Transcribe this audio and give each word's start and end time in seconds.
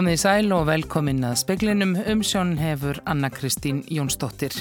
Komið 0.00 0.14
í 0.16 0.20
sæl 0.22 0.52
og 0.56 0.62
velkomin 0.64 1.18
að 1.28 1.34
speklinum 1.42 1.90
umsjón 2.08 2.54
hefur 2.56 3.02
Anna-Kristín 3.04 3.82
Jónsdóttir. 3.92 4.54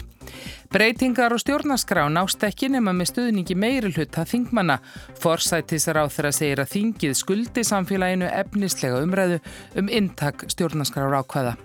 Breytingar 0.67 1.31
og 1.31 1.39
stjórnarskrá 1.39 2.04
nást 2.12 2.44
ekki 2.44 2.67
nema 2.73 2.92
með 2.92 3.13
stuðningi 3.13 3.55
meiri 3.55 3.94
hluta 3.94 4.25
þingmanna. 4.28 4.81
Forsættisar 5.24 6.02
á 6.03 6.12
þeirra 6.12 6.33
segir 6.35 6.60
að 6.60 6.74
þingið 6.74 7.15
skuldi 7.21 7.63
samfélaginu 7.63 8.28
efnislega 8.42 8.99
umræðu 8.99 9.39
um 9.79 9.88
intak 10.02 10.44
stjórnarskrá 10.52 11.07
ákvaða. 11.07 11.56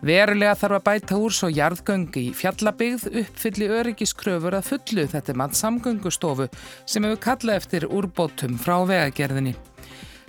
Verulega 0.00 0.56
þarf 0.56 0.80
að 0.80 0.88
bæta 0.88 1.20
úr 1.20 1.36
svo 1.36 1.52
jarðgöngi 1.52 2.30
í 2.30 2.34
fjallabigð 2.40 3.10
uppfylli 3.12 3.72
öryggiskröfur 3.76 4.56
að 4.56 4.72
fullu 4.72 5.04
þetta 5.12 5.36
mann 5.36 5.52
samgöngustofu 5.52 6.48
sem 6.88 7.04
hefur 7.04 7.24
kallað 7.28 7.60
eftir 7.60 7.90
úrbótum 7.92 8.56
frá 8.56 8.78
vegagerðinni. 8.88 9.58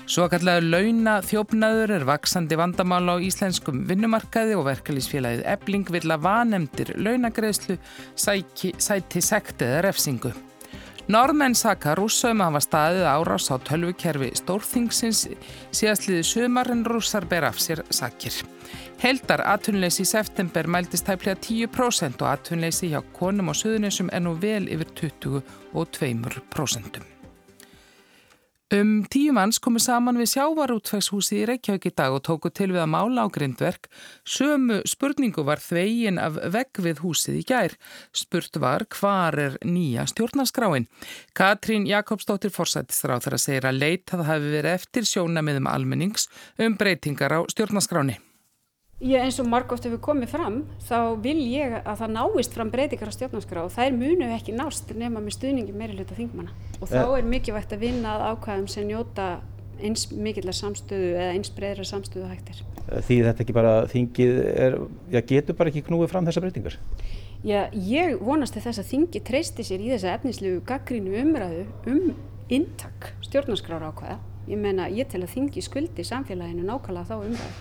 Svo 0.07 0.29
kallar 0.31 0.63
launa 0.63 1.17
þjófnaður 1.19 1.91
er 1.97 2.03
vaksandi 2.07 2.55
vandamál 2.55 3.09
á 3.11 3.15
íslenskum 3.19 3.81
vinnumarkaði 3.89 4.53
og 4.55 4.63
verkalýsfélagið 4.69 5.41
ebling 5.51 5.89
vil 5.91 6.07
að 6.07 6.21
vanemdir 6.23 6.93
launagreðslu 6.95 7.75
sæti, 8.15 8.71
sæti 8.79 9.19
sekt 9.19 9.65
eða 9.65 9.81
refsingu. 9.89 10.31
Norðmenn 11.11 11.57
saka 11.59 11.97
rússum 11.99 12.39
að 12.39 12.53
hafa 12.53 12.61
staðið 12.63 13.09
árás 13.11 13.49
á 13.51 13.59
tölvukerfi 13.67 14.31
stórþingsins 14.39 15.25
síðastliði 15.75 16.23
sömar 16.31 16.71
en 16.71 16.87
rússar 16.87 17.27
ber 17.27 17.49
af 17.51 17.59
sér 17.59 17.83
sakir. 17.91 18.39
Heldar 19.03 19.43
atvinnleysi 19.43 20.07
í 20.07 20.09
september 20.13 20.71
mæltist 20.71 21.11
tæplega 21.11 21.35
10% 21.35 22.23
og 22.23 22.31
atvinnleysi 22.31 22.93
hjá 22.95 23.03
konum 23.19 23.51
og 23.51 23.59
söðunisum 23.59 24.15
er 24.15 24.23
nú 24.23 24.39
vel 24.39 24.71
yfir 24.71 24.95
22%. 25.03 27.16
Um 28.67 29.05
tíu 29.07 29.31
manns 29.31 29.61
komu 29.63 29.79
saman 29.79 30.17
við 30.19 30.33
sjávarútveikshúsi 30.33 31.37
í 31.39 31.45
Reykjavík 31.47 31.85
í 31.87 31.91
dag 31.95 32.11
og 32.11 32.25
tóku 32.27 32.49
til 32.51 32.73
við 32.73 32.81
að 32.83 32.89
mála 32.91 33.23
á 33.23 33.31
grindverk. 33.31 33.87
Sömu 34.27 34.81
spurningu 34.83 35.45
var 35.47 35.63
þvegin 35.63 36.19
af 36.19 36.35
vegg 36.51 36.81
við 36.83 36.99
húsið 36.99 37.39
í 37.39 37.45
gær. 37.47 37.77
Spurt 38.11 38.59
var 38.59 38.83
hvar 38.91 39.39
er 39.39 39.57
nýja 39.63 40.03
stjórnarskráin. 40.11 40.89
Katrín 41.31 41.87
Jakobsdóttir 41.87 42.51
forsættistráð 42.51 43.29
þar 43.29 43.39
að 43.39 43.45
segja 43.45 43.67
að 43.71 43.83
leitað 43.85 44.27
hafi 44.33 44.55
verið 44.57 44.75
eftir 44.75 45.11
sjónamiðum 45.15 45.71
almennings 45.71 46.27
um 46.59 46.75
breytingar 46.75 47.39
á 47.39 47.47
stjórnarskráni. 47.47 48.19
Ég 48.97 49.21
eins 49.21 49.35
og 49.37 49.45
margótt 49.45 49.85
hefur 49.85 49.99
komið 50.01 50.31
fram 50.31 50.55
þá 50.87 51.19
vil 51.21 51.37
ég 51.37 51.75
að 51.83 51.99
það 51.99 52.13
náist 52.15 52.55
fram 52.55 52.71
breytingar 52.73 53.11
á 53.11 53.13
stjórnarskrá 53.13 53.65
og 53.67 53.75
þær 53.75 53.93
munu 53.93 54.29
ekki 54.33 54.55
nást 54.57 54.89
nema 54.97 55.21
með 55.21 55.35
stuðningi 55.35 55.75
meiri 55.77 55.99
hluta 55.99 56.17
þingmanna 56.17 56.55
og 56.81 56.89
þá 56.89 57.03
er 57.19 57.27
mikilvægt 57.29 57.75
að 57.77 57.83
vinna 57.85 58.15
að 58.15 58.25
ákvæðum 58.31 58.65
sem 58.73 58.87
njóta 58.89 59.27
eins 59.77 60.07
mikillar 60.09 60.57
samstöðu 60.57 61.11
eða 61.13 61.35
eins 61.35 61.53
breyðra 61.53 61.85
samstöðu 61.85 62.31
hægtir. 62.31 62.63
Því 63.05 63.19
þetta 63.27 63.45
ekki 63.45 63.57
bara 63.59 63.75
þingið 63.93 64.41
er, 64.55 64.79
já 65.13 65.21
getur 65.29 65.59
bara 65.61 65.69
ekki 65.69 65.85
knúið 65.91 66.11
fram 66.15 66.25
þessa 66.25 66.45
breytingar? 66.47 66.81
Já, 67.45 67.67
ég 67.77 68.17
vonast 68.17 68.57
þess 68.57 68.81
að 68.81 68.91
þingi 68.95 69.21
treysti 69.29 69.67
sér 69.67 69.85
í 69.85 69.93
þessa 69.93 70.17
efnislegu 70.17 70.65
gaggrínu 70.65 71.13
umræðu 71.21 71.67
um 71.93 72.13
intak 72.49 73.11
stjórnarskrára 73.29 73.93
ákvæða. 73.93 74.19
Ég 74.49 74.57
menna, 74.57 74.89
ég 74.89 75.05
tel 75.11 75.21
að 75.21 75.35
þingi 75.35 75.61
skuldi 75.61 76.07
samfélaginu 76.07 76.65
nákvæmlega 76.65 77.11
þá 77.11 77.19
umræðu. 77.19 77.57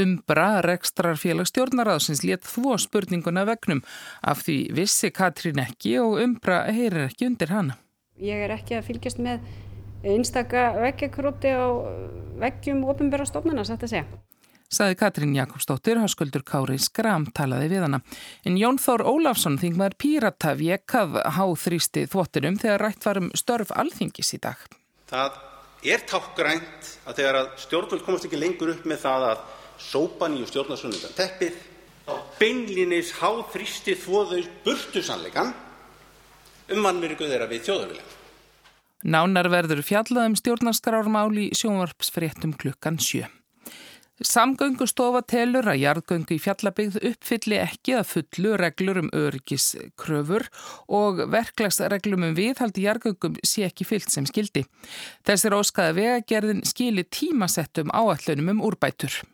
Umbra 0.00 0.60
rekstrarfélag 0.64 1.46
stjórnaráðsins 1.46 2.24
létt 2.26 2.48
þvó 2.48 2.74
spurninguna 2.82 3.44
vegnum 3.46 3.84
af 4.22 4.42
því 4.42 4.58
vissi 4.74 5.12
Katrín 5.14 5.62
ekki 5.62 5.96
og 6.02 6.18
Umbra 6.24 6.64
heyrir 6.66 7.06
ekki 7.06 7.28
undir 7.28 7.54
hana. 7.54 7.78
Ég 8.18 8.44
er 8.46 8.54
ekki 8.54 8.78
að 8.78 8.88
fylgjast 8.90 9.22
með 9.22 9.46
einstaka 10.04 10.68
veggjakróti 10.82 11.54
á 11.54 11.66
veggjum 12.42 12.84
ofinbæra 12.90 13.26
stofnana, 13.28 13.64
satt 13.66 13.86
að 13.86 13.94
segja. 13.94 14.22
Saði 14.74 14.96
Katrín 14.98 15.34
Jakobsdóttir, 15.36 16.00
háskuldur 16.02 16.42
Kári 16.42 16.80
Skram 16.82 17.28
talaði 17.36 17.68
við 17.70 17.84
hana. 17.84 18.00
En 18.42 18.56
Jón 18.58 18.80
Þór 18.82 19.04
Ólafsson 19.06 19.58
þingmaður 19.60 19.98
Pírata 20.02 20.54
vekað 20.58 21.20
háþrýsti 21.36 22.08
þvottinum 22.10 22.56
þegar 22.58 22.82
rætt 22.82 23.06
varum 23.06 23.28
störf 23.38 23.70
alþingis 23.70 24.34
í 24.34 24.40
dag. 24.42 24.64
Það 25.10 25.36
er 25.84 26.06
tákgrænt 26.08 26.90
að 27.04 27.20
þegar 27.20 27.38
að 27.42 27.52
stjórnvöld 27.66 28.06
komast 28.06 28.26
ekki 28.26 28.40
lengur 28.40 28.72
upp 28.72 28.88
með 28.88 29.04
það 29.04 29.28
að 29.28 29.44
sópa 29.80 30.28
nýju 30.30 30.48
stjórnarsunundan 30.50 31.14
teppið 31.16 31.60
þá 32.04 32.14
beinlinis 32.40 33.14
háþrýsti 33.20 33.96
þvoðau 34.02 34.42
burtu 34.64 35.02
sannleikan 35.04 35.54
um 36.72 36.84
mannmyrku 36.84 37.28
þeirra 37.28 37.48
við 37.50 37.64
þjóðaviljan. 37.68 38.12
Nánar 39.04 39.50
verður 39.52 39.82
fjallaðum 39.84 40.36
stjórnarskrármáli 40.40 41.50
sjónvarpsfréttum 41.56 42.54
klukkan 42.56 42.96
sjö. 42.96 43.26
Samgöngustofa 44.24 45.24
telur 45.26 45.66
að 45.66 45.80
jarðgöngu 45.82 46.36
í 46.36 46.38
fjallabigð 46.38 47.00
uppfylli 47.10 47.56
ekki 47.58 47.96
að 47.98 48.12
fullu 48.12 48.54
reglur 48.60 49.00
um 49.02 49.10
örgiskröfur 49.10 50.46
og 50.86 51.24
verklagsreglum 51.34 52.28
um 52.30 52.36
viðhaldi 52.38 52.86
jarðgöngum 52.86 53.40
sé 53.42 53.66
ekki 53.66 53.88
fyllt 53.88 54.14
sem 54.14 54.28
skildi. 54.30 54.62
Þessir 55.26 55.58
óskaða 55.58 55.98
vegagerðin 55.98 56.62
skili 56.62 57.02
tímasettum 57.04 57.90
áallunum 57.90 58.54
um 58.54 58.66
úrbætur. 58.70 59.24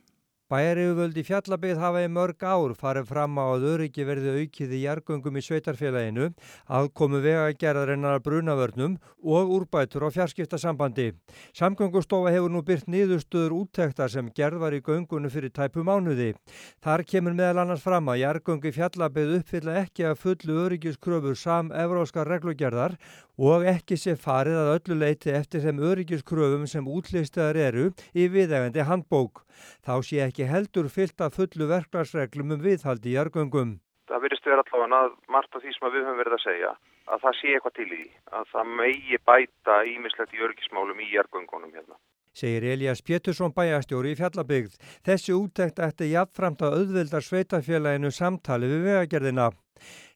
Bæjariföld 0.50 1.14
í 1.14 1.22
fjallabið 1.22 1.78
hafa 1.78 2.00
í 2.02 2.08
mörg 2.10 2.40
ár 2.42 2.72
farið 2.74 3.04
fram 3.06 3.36
á 3.38 3.54
að 3.54 3.66
öryggi 3.70 4.02
verði 4.02 4.32
aukið 4.40 4.72
í 4.74 4.80
jargöngum 4.82 5.36
í 5.38 5.42
sveitarfélaginu, 5.46 6.24
aðkomu 6.66 7.20
vegagerðarinnar 7.22 8.18
brunavörnum 8.24 8.96
og 9.22 9.52
úrbætur 9.54 10.04
á 10.04 10.10
fjarskiptasambandi. 10.10 11.12
Samgöngustofa 11.54 12.32
hefur 12.34 12.50
nú 12.50 12.64
byrt 12.66 12.90
niðurstöður 12.90 13.54
úttektar 13.60 14.10
sem 14.10 14.32
gerð 14.34 14.64
var 14.64 14.74
í 14.74 14.82
göngunum 14.82 15.30
fyrir 15.30 15.54
tæpu 15.54 15.86
mánuði. 15.86 16.32
Þar 16.82 17.06
kemur 17.06 17.38
meðal 17.38 17.62
annars 17.62 17.86
fram 17.86 18.10
að 18.10 18.24
jargöngi 18.24 18.74
fjallabið 18.74 19.36
uppfylla 19.38 19.78
ekki 19.84 20.08
að 20.10 20.18
fullu 20.24 20.58
öryggiskröfur 20.66 21.38
sam-evróskar 21.38 22.26
reglugerðar 22.26 22.98
og 23.40 23.64
ekki 23.64 23.96
sé 23.96 24.16
farið 24.20 24.58
að 24.60 24.72
öllu 24.74 24.96
leiti 25.00 25.32
eftir 25.32 25.64
þeim 25.64 25.80
öryggiskröfum 25.90 26.66
sem 26.68 26.88
útlistaðar 26.96 27.58
eru 27.68 27.86
í 28.12 28.26
viðægandi 28.34 28.84
handbók. 28.84 29.44
Þá 29.86 29.94
sé 30.04 30.20
ekki 30.26 30.48
heldur 30.50 30.90
fyllt 30.92 31.24
að 31.24 31.38
fullu 31.38 31.70
verklagsreglum 31.70 32.56
um 32.56 32.60
viðhaldi 32.64 33.14
í 33.14 33.16
jargöngum. 33.16 33.78
Það 34.10 34.24
verðist 34.26 34.48
vera 34.50 34.64
allavega 34.66 35.00
að 35.06 35.12
margt 35.32 35.56
af 35.56 35.64
því 35.64 35.72
sem 35.76 35.88
við 35.88 36.04
höfum 36.04 36.20
verið 36.20 36.36
að 36.36 36.44
segja 36.44 36.70
að 37.10 37.24
það 37.24 37.36
sé 37.40 37.52
eitthvað 37.54 37.76
til 37.78 37.90
í 37.96 38.04
að 38.38 38.48
það 38.52 38.72
megi 38.80 39.20
bæta 39.30 39.76
ímislegt 39.94 40.34
í 40.36 40.42
öryggismálum 40.44 41.00
í 41.00 41.12
jargöngunum 41.14 41.72
hérna. 41.74 41.96
Segir 42.32 42.64
Elias 42.72 43.02
Pétursson 43.02 43.54
bæjastjóri 43.56 44.12
í 44.14 44.18
Fjallabygð. 44.18 44.76
Þessi 45.06 45.34
úttekt 45.34 45.80
ætti 45.82 46.12
jafnframt 46.12 46.62
að 46.62 46.76
auðveldar 46.78 47.26
sveitafélaginu 47.26 48.12
samtali 48.14 48.70
við 48.70 48.86
vegagerðina. 48.86 49.50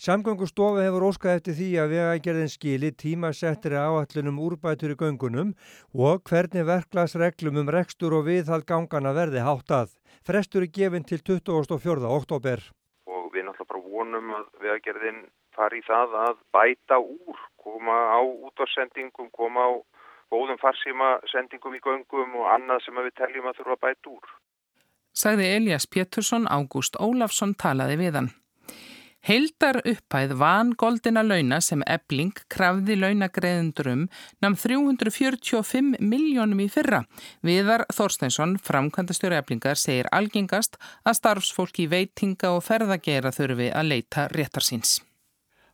Samgöngustofa 0.05 0.85
hefur 0.85 1.07
óskað 1.09 1.39
eftir 1.39 1.57
því 1.59 1.69
að 1.81 1.93
vegagerðin 1.95 2.53
skili 2.53 2.91
tímasettri 3.03 3.79
áallunum 3.81 4.41
úrbætur 4.47 4.93
í 4.95 4.99
göngunum 5.01 5.55
og 6.09 6.23
hvernig 6.29 6.67
verklagsreglum 6.69 7.63
um 7.63 7.73
rekstur 7.77 8.15
og 8.19 8.27
viðhald 8.29 8.69
gangana 8.69 9.15
verði 9.17 9.43
háttað. 9.47 9.97
Frestur 10.27 10.67
er 10.67 10.73
gefinn 10.79 11.09
til 11.09 11.23
24. 11.25 12.11
oktober. 12.19 12.63
Og 13.09 13.33
við 13.33 13.49
náttúrulega 13.49 13.73
bara 13.73 13.83
vonum 13.97 14.37
að 14.39 14.47
vegagerðin 14.67 15.25
fari 15.57 15.81
í 15.81 15.87
það 15.89 16.15
að 16.27 16.39
bæta 16.55 17.01
úr, 17.01 17.41
koma 17.65 17.97
á 18.13 18.21
útvarsendingum, 18.21 19.33
koma 19.33 19.67
á 19.67 19.73
góðum 20.33 20.61
farsíma 20.62 21.19
sendingum 21.33 21.77
í 21.77 21.83
göngum 21.85 22.39
og 22.41 22.49
annað 22.55 22.85
sem 22.87 23.03
við 23.03 23.15
teljum 23.21 23.51
að 23.51 23.61
þurfa 23.61 23.77
að 23.77 23.85
bæta 23.89 24.15
úr. 24.15 24.33
Sagði 25.15 25.51
Elias 25.57 25.87
Pétursson, 25.87 26.49
Ágúst 26.51 26.97
Ólafsson 26.99 27.55
talaði 27.55 28.01
við 28.01 28.19
hann. 28.19 28.33
Heildar 29.25 29.79
upphæð 29.89 30.34
van 30.37 30.75
goldina 30.77 31.23
launa 31.25 31.57
sem 31.65 31.81
ebling 31.89 32.34
krafði 32.53 32.99
launagreðendurum 32.99 34.03
namn 34.45 34.59
345 34.60 35.95
miljónum 36.04 36.60
í 36.60 36.66
fyrra. 36.69 37.01
Viðar 37.41 37.87
Þorsteinsson, 37.97 38.59
framkvæmdastjóri 38.60 39.41
eblingar, 39.41 39.81
segir 39.81 40.10
algengast 40.13 40.77
að 41.09 41.16
starfsfólki 41.22 41.89
veitinga 41.89 42.53
og 42.53 42.66
ferðagera 42.69 43.33
þurfi 43.33 43.72
að 43.72 43.93
leita 43.95 44.28
réttar 44.34 44.69
síns. 44.69 44.98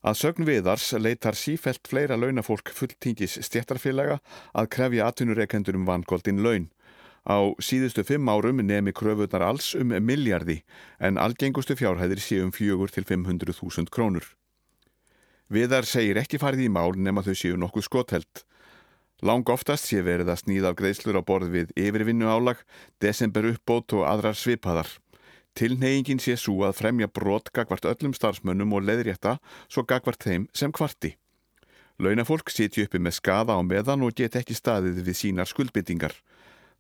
Að 0.01 0.17
sögn 0.17 0.47
viðars 0.49 0.87
leitar 0.97 1.37
sífelt 1.37 1.85
fleira 1.85 2.17
launafólk 2.17 2.71
fulltingis 2.73 3.37
stjættarfélaga 3.45 4.21
að 4.57 4.71
krefja 4.73 5.09
atvinnureikendur 5.11 5.77
um 5.77 5.85
vangoldin 5.85 6.41
laun. 6.41 6.71
Á 7.29 7.53
síðustu 7.61 8.01
fimm 8.09 8.31
árum 8.33 8.63
nemi 8.65 8.95
kröfunar 8.97 9.45
alls 9.45 9.75
um 9.77 9.93
miljardi 9.93 10.63
en 10.99 11.21
algengustu 11.21 11.77
fjárhæðir 11.77 12.23
sé 12.25 12.41
um 12.41 12.53
fjögur 12.53 12.89
til 12.89 13.05
500.000 13.05 13.93
krónur. 13.93 14.25
Viðar 15.53 15.85
segir 15.85 16.17
ekki 16.17 16.41
farið 16.41 16.65
í 16.65 16.73
mál 16.73 16.97
nema 16.97 17.21
þau 17.27 17.35
séu 17.37 17.61
nokkuð 17.61 17.85
skothelt. 17.85 18.45
Lang 19.21 19.45
oftast 19.53 19.85
sé 19.85 20.01
verið 20.01 20.33
að 20.33 20.41
snýða 20.47 20.73
af 20.73 20.81
greiðslur 20.81 21.21
á 21.21 21.23
borð 21.29 21.53
við 21.53 21.73
yfirvinnu 21.77 22.25
álag, 22.25 22.65
desember 23.05 23.51
uppbót 23.53 23.93
og 23.99 24.07
aðrar 24.09 24.39
svipaðar. 24.39 24.89
Tilneyingin 25.61 26.23
sé 26.25 26.39
svo 26.41 26.63
að 26.65 26.79
fremja 26.79 27.07
brot 27.13 27.51
gagvart 27.53 27.85
öllum 27.85 28.15
starfsmönnum 28.17 28.71
og 28.79 28.87
leðrétta 28.89 29.35
svo 29.67 29.83
gagvart 29.85 30.25
þeim 30.25 30.47
sem 30.57 30.73
kvarti. 30.73 31.11
Launafólk 32.01 32.49
sitju 32.49 32.87
uppi 32.87 32.97
með 32.97 33.19
skada 33.19 33.53
á 33.53 33.61
meðan 33.61 34.07
og 34.07 34.15
get 34.17 34.39
ekki 34.41 34.57
staðið 34.57 35.03
við 35.05 35.19
sínar 35.19 35.51
skuldbyttingar. 35.51 36.15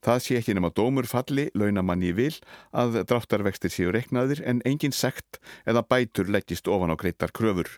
Það 0.00 0.22
sé 0.24 0.38
ekki 0.38 0.54
nema 0.56 0.70
dómur 0.72 1.04
falli, 1.04 1.50
launamanni 1.52 2.14
vil, 2.16 2.32
að 2.72 3.02
dráttarvextir 3.10 3.74
séu 3.74 3.92
reiknaðir 3.92 4.40
en 4.48 4.64
engin 4.64 4.96
sekt 4.96 5.36
eða 5.68 5.84
bætur 5.84 6.32
leggist 6.32 6.72
ofan 6.72 6.94
á 6.94 6.96
greitar 6.96 7.36
kröfur. 7.36 7.68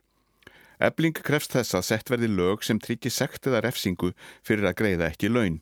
Ebling 0.79 1.19
krefst 1.19 1.59
þess 1.59 1.75
að 1.75 1.89
sett 1.89 2.15
verði 2.15 2.31
lög 2.31 2.63
sem 2.63 2.79
tryggir 2.79 3.11
sekt 3.11 3.51
eða 3.51 3.65
refsingu 3.67 4.13
fyrir 4.47 4.71
að 4.71 4.79
greiða 4.85 5.11
ekki 5.11 5.35
laun. 5.35 5.59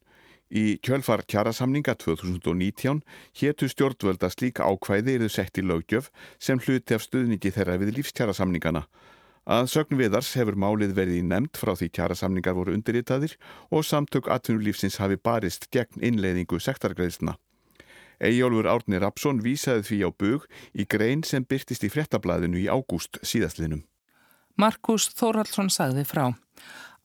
Í 0.50 0.80
kjölfar 0.82 1.22
kjarasamninga 1.30 1.94
2019 1.94 3.04
héttu 3.38 3.68
stjórnvölda 3.70 4.32
slíka 4.34 4.66
ákvæði 4.66 5.14
eruð 5.18 5.34
sett 5.36 5.60
í 5.60 5.62
lögjöf 5.62 6.10
sem 6.42 6.58
hluti 6.58 6.96
af 6.96 7.04
stuðningi 7.06 7.52
þeirra 7.54 7.78
við 7.78 7.94
lífskjarasamningana. 8.00 8.82
Að 9.46 9.68
sögn 9.70 9.98
viðars 9.98 10.32
hefur 10.36 10.58
málið 10.58 10.96
verið 10.98 11.20
í 11.20 11.26
nefnd 11.26 11.58
frá 11.58 11.72
því 11.78 11.88
kjarasamningar 11.96 12.56
voru 12.58 12.74
undirritaðir 12.74 13.36
og 13.70 13.86
samtök 13.86 14.26
atvinnulífsins 14.30 14.98
hafi 15.00 15.16
barist 15.22 15.70
gegn 15.70 16.02
innleiðingu 16.02 16.58
sektargreðsna. 16.58 17.36
Ejjólfur 18.20 18.68
Árni 18.68 18.98
Rapsson 19.00 19.40
vísaði 19.40 19.86
því 19.86 19.98
á 20.04 20.10
bug 20.12 20.44
í 20.76 20.84
grein 20.84 21.22
sem 21.24 21.46
byrtist 21.46 21.86
í 21.86 21.92
frettablaðinu 21.94 22.58
í 22.60 22.66
ágúst 22.68 23.22
síðastlinum. 23.22 23.86
Markus 24.60 25.08
Þórhaldsson 25.16 25.70
sagði 25.72 26.04
frá. 26.04 26.26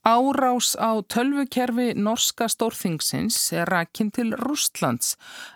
Árás 0.05 0.77
á 0.77 1.01
tölvukerfi 1.01 1.97
norska 1.97 2.45
stórþingsins 2.45 3.37
er 3.57 3.65
rækinn 3.65 4.11
til 4.13 4.35
Rústlands 4.37 5.15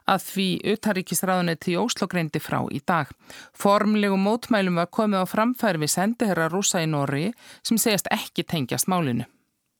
að 0.09 0.23
því 0.25 0.47
utaríkisræðuneti 0.73 1.75
í 1.75 1.77
Óslo 1.77 2.07
greindi 2.09 2.41
frá 2.41 2.63
í 2.73 2.81
dag. 2.81 3.11
Formlegu 3.53 4.17
mótmælum 4.17 4.81
var 4.81 4.89
komið 4.89 5.21
á 5.21 5.25
framfæri 5.29 5.83
við 5.83 5.93
sendiherra 5.93 6.49
rúsa 6.49 6.81
í 6.81 6.89
Nóri 6.89 7.27
sem 7.61 7.77
segjast 7.77 8.09
ekki 8.09 8.41
tengjast 8.41 8.89
málinu. 8.89 9.29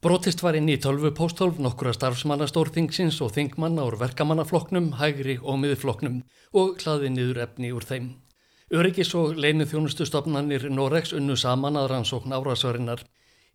Brotist 0.05 0.45
var 0.45 0.53
inn 0.53 0.69
í 0.69 0.77
tölvu 0.77 1.15
póstólf 1.17 1.57
nokkura 1.57 1.95
starfsmanna 1.97 2.45
stórþingsins 2.45 3.17
og 3.25 3.33
þingmanna 3.33 3.89
úr 3.89 3.97
verkamannafloknum, 3.97 4.93
hægri 5.01 5.39
og 5.41 5.63
miðfloknum 5.63 6.21
og 6.53 6.77
hlaði 6.77 7.09
niður 7.17 7.41
efni 7.49 7.73
úr 7.73 7.89
þeim. 7.89 8.11
Öryggis 8.69 9.15
og 9.17 9.33
leinu 9.33 9.65
þjónustu 9.65 10.05
stopnannir 10.05 10.69
Noregs 10.69 11.15
unnu 11.17 11.33
saman 11.33 11.81
að 11.81 11.89
rannsókn 11.95 12.37
árásvarinnar. 12.37 13.01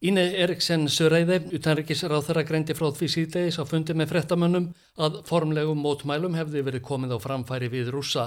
Íne 0.04 0.20
Eriksen 0.36 0.82
Söreiði, 0.92 1.38
utanrikisráð 1.56 2.26
þeirra 2.26 2.42
greindi 2.44 2.74
frá 2.76 2.90
því 2.92 3.06
síðdeis 3.08 3.56
á 3.56 3.64
fundi 3.64 3.94
með 3.96 4.10
frettamönnum 4.10 4.66
að 5.00 5.14
formlegum 5.24 5.78
mótmælum 5.80 6.34
hefði 6.36 6.60
verið 6.66 6.82
komið 6.84 7.14
á 7.16 7.18
framfæri 7.24 7.70
við 7.72 7.88
rúsa. 7.94 8.26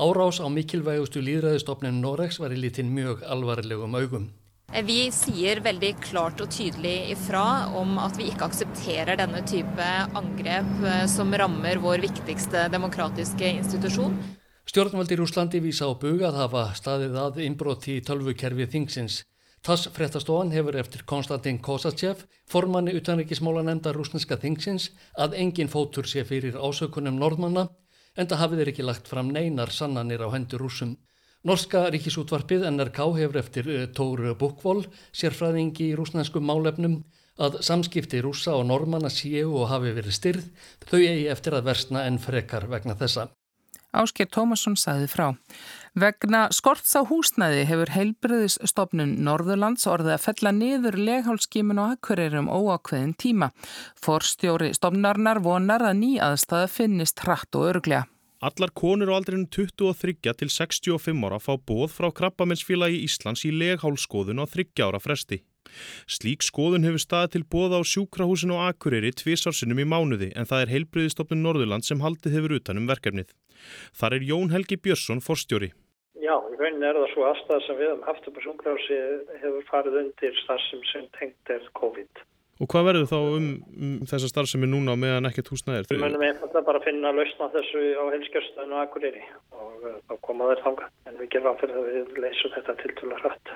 Árás 0.00 0.38
á 0.40 0.48
mikilvægustu 0.48 1.20
líðræðistofnin 1.20 1.98
Noregs 2.00 2.40
var 2.40 2.54
í 2.56 2.60
litin 2.62 2.94
mjög 2.96 3.20
alvarlegum 3.28 3.98
augum. 4.00 4.30
Vi 4.86 5.10
sier 5.12 5.60
veldig 5.60 5.90
klart 6.00 6.40
og 6.40 6.54
tydelig 6.56 7.10
ifra 7.12 7.68
om 7.76 7.98
at 8.00 8.16
vi 8.16 8.30
ikke 8.30 8.46
aksepterer 8.48 9.20
denne 9.20 9.42
type 9.44 9.88
angrep 10.16 10.70
eh, 10.88 11.02
som 11.10 11.34
rammer 11.36 11.82
vår 11.84 12.00
viktigste 12.06 12.70
demokratiske 12.72 13.58
institusjon. 13.58 14.16
Stjórnvaldi 14.64 15.18
í 15.18 15.20
Rúslandi 15.20 15.60
vísa 15.60 15.84
á 15.84 15.92
bug 15.92 16.24
að 16.24 16.40
hafa 16.46 16.70
staðið 16.80 17.20
að 17.26 17.42
innbroti 17.44 17.98
í 17.98 18.06
tölvukerfi 18.08 18.70
þingsins. 18.72 19.26
Tass 19.60 19.90
fréttastofan 19.92 20.54
hefur 20.56 20.76
eftir 20.80 21.02
Konstantin 21.04 21.58
Kosachev, 21.60 22.22
formanni 22.48 22.94
utanrikismóla 22.96 23.60
nefnda 23.66 23.92
rúsneska 23.92 24.38
þingsins, 24.40 24.86
að 25.20 25.36
engin 25.42 25.68
fótur 25.68 26.08
sé 26.08 26.24
fyrir 26.24 26.56
ásökunum 26.56 27.18
norðmanna, 27.20 27.66
en 28.16 28.30
það 28.30 28.40
hafið 28.42 28.62
er 28.64 28.70
ekki 28.72 28.86
lagt 28.88 29.10
fram 29.10 29.28
neinar 29.34 29.72
sannanir 29.76 30.24
á 30.24 30.32
hendur 30.32 30.64
rúsum. 30.64 30.94
Norska 31.44 31.82
ríkisútvarpið 31.92 32.64
NRK 32.70 33.00
hefur 33.18 33.40
eftir 33.40 33.68
uh, 33.68 33.84
Tóru 33.96 34.32
Bukvól, 34.40 34.86
sérfræðingi 35.12 35.90
í 35.90 35.98
rúsnenskum 35.98 36.44
málefnum, 36.48 37.02
að 37.40 37.60
samskipti 37.64 38.22
rúsa 38.24 38.56
og 38.56 38.64
normanna 38.68 39.12
séu 39.12 39.52
og 39.60 39.68
hafi 39.68 39.92
verið 39.96 40.16
styrð, 40.16 40.48
þau 40.88 40.98
eigi 41.00 41.28
eftir 41.32 41.56
að 41.56 41.68
versna 41.68 42.06
en 42.08 42.16
frekar 42.20 42.64
vegna 42.72 42.96
þessa. 42.96 43.28
Ásker 43.90 44.28
Tómasson 44.30 44.76
sagði 44.78 45.08
frá. 45.10 45.24
Vegna 45.98 46.44
skorts 46.54 46.92
á 46.94 47.02
húsnæði 47.02 47.64
hefur 47.66 47.90
heilbriðisstofnun 47.90 49.16
Norðurlands 49.26 49.88
orðið 49.90 50.14
að 50.14 50.22
fella 50.22 50.52
niður 50.54 50.98
leghálskimin 51.02 51.80
og 51.82 51.96
akkurirum 51.96 52.46
óákveðin 52.46 53.16
tíma. 53.18 53.50
Forstjóri 53.98 54.70
stofnarnar 54.76 55.42
vonar 55.42 55.82
að 55.82 55.98
ný 56.04 56.12
aðstæða 56.22 56.70
finnist 56.70 57.24
hratt 57.26 57.58
og 57.58 57.66
örglega. 57.72 58.06
Allar 58.40 58.70
konur 58.70 59.10
á 59.10 59.18
aldrinu 59.18 59.50
23 59.50 60.14
til 60.38 60.48
65 60.48 61.26
ára 61.26 61.42
fá 61.42 61.58
bóð 61.58 61.90
frá 61.92 62.08
Krabbamennsfélagi 62.14 63.02
Íslands 63.04 63.42
í 63.44 63.50
leghálskoðun 63.50 64.40
á 64.40 64.46
30 64.46 64.86
ára 64.86 65.02
fresti. 65.02 65.42
Slík 66.10 66.44
skoðun 66.46 66.86
hefur 66.88 67.02
staðið 67.02 67.34
til 67.34 67.44
bóða 67.54 67.80
á 67.80 67.82
sjúkrahúsinu 67.92 68.56
og 68.56 68.64
Akureyri 68.70 69.12
tvísársinnum 69.16 69.82
í 69.82 69.86
mánuði 69.88 70.30
en 70.34 70.48
það 70.48 70.64
er 70.64 70.74
heilbriðistofnun 70.74 71.44
Norðurland 71.46 71.86
sem 71.86 72.02
haldið 72.04 72.36
hefur 72.38 72.56
utanum 72.58 72.88
verkefnið. 72.90 73.30
Þar 73.96 74.18
er 74.18 74.26
Jón 74.30 74.50
Helgi 74.54 74.80
Björnsson 74.80 75.22
forstjóri. 75.24 75.70
Já, 76.20 76.34
í 76.36 76.56
rauninni 76.60 76.88
er 76.88 76.98
það 76.98 77.12
svo 77.14 77.28
aðstæða 77.28 77.62
sem 77.66 77.78
við 77.80 77.94
um 77.94 78.02
haft 78.08 78.26
upp 78.28 78.36
á 78.36 78.44
sjúkrahúsi 78.46 78.98
hefur 79.44 79.70
farið 79.70 80.02
undir 80.04 80.42
starfsum 80.44 80.84
sem 80.90 81.08
tengt 81.16 81.54
er 81.54 81.64
COVID. 81.78 82.26
Og 82.60 82.68
hvað 82.68 82.90
verður 82.90 83.06
þá 83.08 83.16
um, 83.16 83.46
um 83.72 83.92
þessa 84.08 84.28
starf 84.28 84.50
sem 84.50 84.64
er 84.66 84.68
núna 84.68 84.92
meðan 85.00 85.30
ekkert 85.30 85.48
húsnæðir? 85.48 85.86
Við 85.88 86.02
munum 86.02 86.24
einfalda 86.26 86.60
bara 86.66 86.80
að 86.82 86.90
finna 86.90 87.12
lausna 87.16 87.48
þessu 87.54 87.84
á 87.96 88.04
helskjörstöðinu 88.12 88.76
og 88.76 88.82
Akureyri 88.82 89.22
og 89.56 89.86
uh, 89.88 89.94
þá 90.10 90.14
koma 90.26 90.50
þeir 90.50 90.64
þanga 90.66 90.88
en 91.08 91.16
við 91.22 91.30
gerum 91.32 91.54
áfyrir 91.54 91.80
að 91.80 91.88
við 91.88 92.20
leysum 92.26 92.52
þetta 92.58 92.76
til 92.82 92.92
tula 93.00 93.20
hratt 93.22 93.54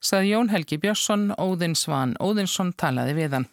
saði 0.00 0.32
Jón 0.34 0.50
Helgi 0.52 0.78
Björnsson, 0.82 1.30
Óðinsvan 1.38 2.16
Óðinsson 2.20 2.72
talaði 2.76 3.16
við 3.18 3.38
hann. 3.38 3.48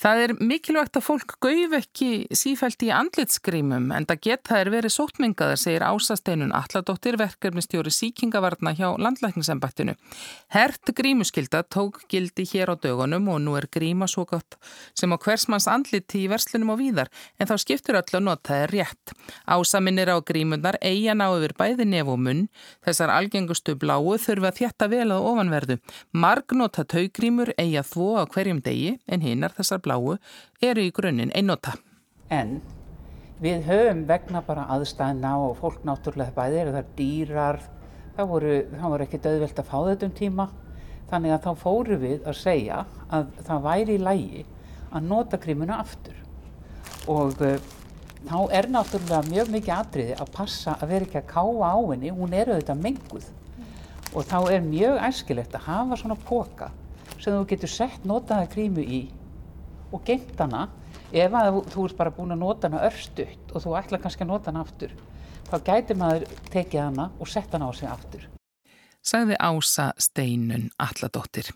Það 0.00 0.20
er 0.22 0.32
mikilvægt 0.40 0.96
að 0.98 1.04
fólk 1.04 1.34
gauð 1.44 1.74
ekki 1.76 2.06
sífælt 2.34 2.82
í 2.82 2.88
andlitsgrímum 2.96 3.90
en 3.94 4.06
það 4.08 4.22
geta 4.26 4.56
er 4.58 4.70
verið 4.72 4.94
sótmingaðar, 4.96 5.60
segir 5.60 5.84
Ásasteinun 5.86 6.54
Alladóttir, 6.56 7.18
verkefnistjóri 7.20 7.92
síkingavarna 7.92 8.72
hjá 8.74 8.88
landlækningsembættinu. 8.98 9.94
Hert 10.50 10.90
grímuskylda 10.96 11.62
tók 11.68 12.00
gildi 12.10 12.46
hér 12.50 12.72
á 12.72 12.76
dögunum 12.80 13.28
og 13.30 13.42
nú 13.44 13.54
er 13.60 13.68
gríma 13.70 14.08
svo 14.10 14.24
gott 14.26 14.56
sem 14.98 15.12
á 15.12 15.16
hversmanns 15.20 15.68
andliti 15.70 16.24
í 16.24 16.30
verslunum 16.32 16.72
og 16.74 16.80
víðar 16.80 17.12
en 17.38 17.52
þá 17.52 17.54
skiptur 17.60 18.00
öll 18.00 18.16
að 18.16 18.26
nota 18.26 18.58
er 18.64 18.72
rétt. 18.72 19.14
Ásaminir 19.46 20.10
á 20.10 20.18
grímunar 20.24 20.80
eiga 20.80 21.14
ná 21.14 21.28
yfir 21.36 21.54
bæði 21.58 21.86
nef 21.92 22.10
og 22.10 22.18
munn, 22.24 22.42
þessar 22.82 23.12
algengustu 23.12 23.76
bláu 23.76 24.16
þurfa 24.16 24.50
að 24.50 24.58
þjætta 24.62 24.90
vel 24.90 25.08
að 25.12 25.30
ofanverðu. 25.30 25.78
Margnota 26.10 26.88
taugrímur 26.88 27.54
eiga 27.54 27.84
þvó 27.86 28.10
á 28.18 28.24
hverjum 28.26 28.64
degi 28.64 28.96
en 29.06 29.22
hinnar 29.22 29.54
þessar 29.54 29.81
bláu 29.82 30.16
eru 30.62 30.84
í 30.84 30.92
grunninn 30.94 31.34
einnota. 31.36 31.74
En 32.32 32.60
við 33.42 33.66
höfum 33.66 34.04
vegna 34.06 34.42
bara 34.46 34.68
aðstæðina 34.76 35.34
og 35.42 35.56
fólk 35.58 35.82
náttúrulega 35.86 36.34
bæði 36.36 36.60
eru 36.62 36.74
það 36.76 36.90
dýrar, 36.98 37.60
það 38.16 38.32
voru, 38.32 38.56
voru 38.84 39.06
ekki 39.06 39.22
döðvelt 39.24 39.60
að 39.60 39.70
fá 39.70 39.78
þetta 39.90 40.08
um 40.08 40.16
tíma. 40.22 40.48
Þannig 41.12 41.34
að 41.34 41.44
þá 41.44 41.52
fóru 41.60 41.98
við 42.00 42.22
að 42.24 42.38
segja 42.40 42.82
að 43.12 43.32
það 43.44 43.64
væri 43.66 43.96
í 43.98 44.02
lægi 44.02 44.44
að 44.92 45.08
nota 45.10 45.40
krimuna 45.40 45.80
aftur. 45.82 46.16
Og 47.10 47.42
uh, 47.42 47.56
þá 48.28 48.38
er 48.54 48.68
náttúrulega 48.70 49.22
mjög 49.28 49.50
mikið 49.52 49.74
atriði 49.76 50.16
að 50.16 50.32
passa 50.36 50.76
að 50.78 50.94
vera 50.94 51.08
ekki 51.08 51.20
að 51.20 51.30
káa 51.32 51.72
á 51.74 51.76
henni, 51.90 52.12
hún 52.14 52.36
er 52.36 52.52
auðvitað 52.52 52.84
menguð. 52.86 53.26
Og 54.12 54.28
þá 54.28 54.38
er 54.52 54.64
mjög 54.64 55.00
æskilegt 55.08 55.56
að 55.56 55.66
hafa 55.66 55.98
svona 55.98 56.18
póka 56.28 56.70
sem 57.16 57.34
þú 57.34 57.42
getur 57.52 57.70
sett 57.70 58.06
notaða 58.08 58.48
krímu 58.52 58.82
í 58.82 59.02
og 59.92 60.04
geimt 60.06 60.38
hana 60.40 60.66
ef 61.12 61.34
að 61.36 61.62
þú 61.72 61.86
ert 61.86 61.98
bara 61.98 62.14
búin 62.16 62.34
að 62.34 62.42
nota 62.42 62.68
hana 62.68 62.84
örstuðt 62.88 63.52
og 63.52 63.64
þú 63.64 63.74
ætla 63.80 64.00
kannski 64.02 64.24
að 64.24 64.32
nota 64.32 64.52
hana 64.52 64.64
aftur 64.64 64.94
þá 65.52 65.56
gæti 65.66 65.96
maður 65.98 66.28
tekið 66.52 66.80
hana 66.80 67.10
og 67.20 67.28
sett 67.28 67.52
hana 67.52 67.68
á 67.68 67.72
sig 67.76 67.88
aftur. 67.90 68.28
Sagði 69.02 69.36
Ása 69.42 69.90
Steinun 69.98 70.70
Alladóttir. 70.80 71.50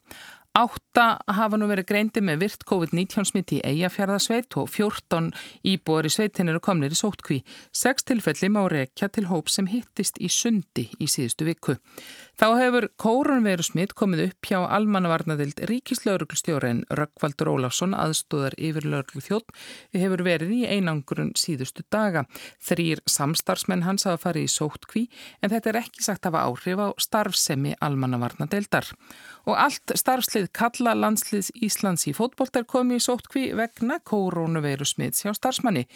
Átta 0.56 1.18
hafa 1.36 1.58
nú 1.60 1.66
verið 1.68 1.84
greindi 1.90 2.22
með 2.25 2.38
virt 2.46 2.62
COVID-19 2.64 3.26
smitt 3.28 3.50
í 3.52 3.58
Eyjafjörðasveit 3.60 4.56
og 4.56 4.70
14 4.72 5.26
íbúar 5.68 6.06
í 6.08 6.12
sveitin 6.14 6.48
eru 6.48 6.62
komnir 6.64 6.94
í 6.94 6.96
sótkví. 6.96 7.42
Seks 7.76 8.06
tilfelli 8.08 8.48
má 8.54 8.62
rekja 8.72 9.10
til 9.12 9.26
hóp 9.28 9.52
sem 9.52 9.68
hittist 9.68 10.16
í 10.16 10.30
sundi 10.32 10.86
í 10.96 11.10
síðustu 11.12 11.44
viku. 11.44 11.76
Þá 12.40 12.46
hefur 12.60 12.86
kórunverusmitt 13.00 13.92
komið 13.96 14.22
upp 14.30 14.48
hjá 14.48 14.62
almannavarnadild 14.78 15.60
ríkislauruglustjórin 15.68 16.82
Rökkvaldur 16.88 17.52
Ólafsson 17.52 17.92
aðstóðar 17.96 18.56
yfir 18.56 18.88
lauruglu 18.88 19.20
þjótt 19.25 19.52
hefur 19.96 20.25
verið 20.25 20.56
í 20.56 20.62
einangrun 20.72 21.34
síðustu 21.36 21.84
daga. 21.92 22.25
Þrýr 22.64 23.04
samstarfsmenn 23.04 23.84
hans 23.84 24.08
hafa 24.08 24.22
farið 24.25 24.48
í 24.48 24.52
sótkví 24.56 25.04
en 25.44 25.52
þetta 25.52 25.72
er 25.75 25.80
ekki 25.84 26.08
sagt 26.08 26.25
að 26.25 26.38
hafa 26.40 26.48
áhrif 26.48 26.80
á 26.80 26.88
starfsemi 27.00 27.76
almannavarnadildar. 27.84 28.92
Og 29.46 29.56
allt 29.56 29.96
starfslið 29.96 30.46
Lið 30.47 30.53
Kalla 30.55 30.93
landsliðs 30.95 31.49
Íslands 31.59 32.05
í 32.07 32.12
fótbolt 32.15 32.55
er 32.55 32.67
komið 32.71 33.00
í 33.00 33.03
sótkví 33.03 33.43
vegna 33.59 33.99
koronaveiru 34.07 34.87
smiðs 34.87 35.25
hjá 35.25 35.33
starfsmanni. 35.35 35.87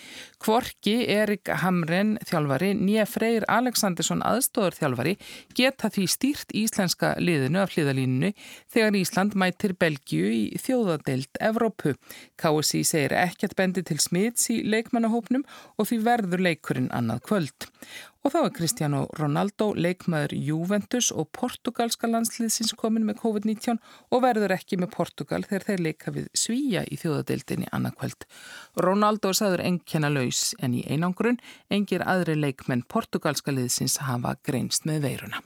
Kvorki 0.43 1.07
Erik 1.07 1.47
Hamren 1.63 2.17
þjálfari, 2.27 2.73
nýja 2.75 3.07
Freyr 3.07 3.47
Aleksandersson 3.47 4.25
aðstóður 4.27 4.75
þjálfari 4.81 5.15
geta 5.55 5.91
því 5.93 6.07
stýrt 6.11 6.55
íslenska 6.57 7.13
liðinu 7.23 7.63
af 7.63 7.77
hliðalínunu 7.77 8.33
þegar 8.73 8.99
Ísland 8.99 9.39
mætir 9.39 9.77
Belgiu 9.79 10.27
í 10.35 10.43
þjóðadeild 10.59 11.39
Evrópu. 11.39 11.95
KSI 12.41 12.83
segir 12.83 13.15
ekkert 13.21 13.55
bendi 13.61 13.87
til 13.87 14.01
smiðs 14.03 14.51
í 14.51 14.65
leikmannahópnum 14.67 15.47
og 15.79 15.87
því 15.93 16.03
verður 16.09 16.47
leikurinn 16.49 16.91
annað 16.91 17.23
kvöld. 17.29 17.71
Og 18.21 18.35
þá 18.35 18.39
er 18.43 18.51
Cristiano 18.53 18.99
Ronaldo, 19.17 19.71
leikmaður 19.73 20.35
Juventus 20.37 21.09
og 21.09 21.31
portugalska 21.37 22.09
landsliðsins 22.11 22.75
komin 22.77 23.07
með 23.09 23.23
COVID-19 23.23 23.79
og 24.13 24.25
verður 24.27 24.53
ekki 24.59 24.77
með 24.81 24.93
Portugal 24.93 25.41
þegar 25.47 25.65
þeir 25.69 25.85
leika 25.87 26.13
við 26.13 26.27
svíja 26.37 26.85
í 26.85 26.99
þjóðadeildinni 27.01 27.71
annarkvöld. 27.73 28.27
Ronaldo 28.85 29.33
saður 29.37 29.65
engkjana 29.65 30.13
laus 30.13 30.51
en 30.61 30.77
í 30.77 30.85
einangrun 30.85 31.41
engir 31.73 32.05
aðri 32.05 32.37
leikmenn 32.37 32.85
portugalska 32.93 33.57
liðsins 33.57 33.97
hafa 34.05 34.37
greinst 34.45 34.85
með 34.85 35.09
veiruna. 35.09 35.41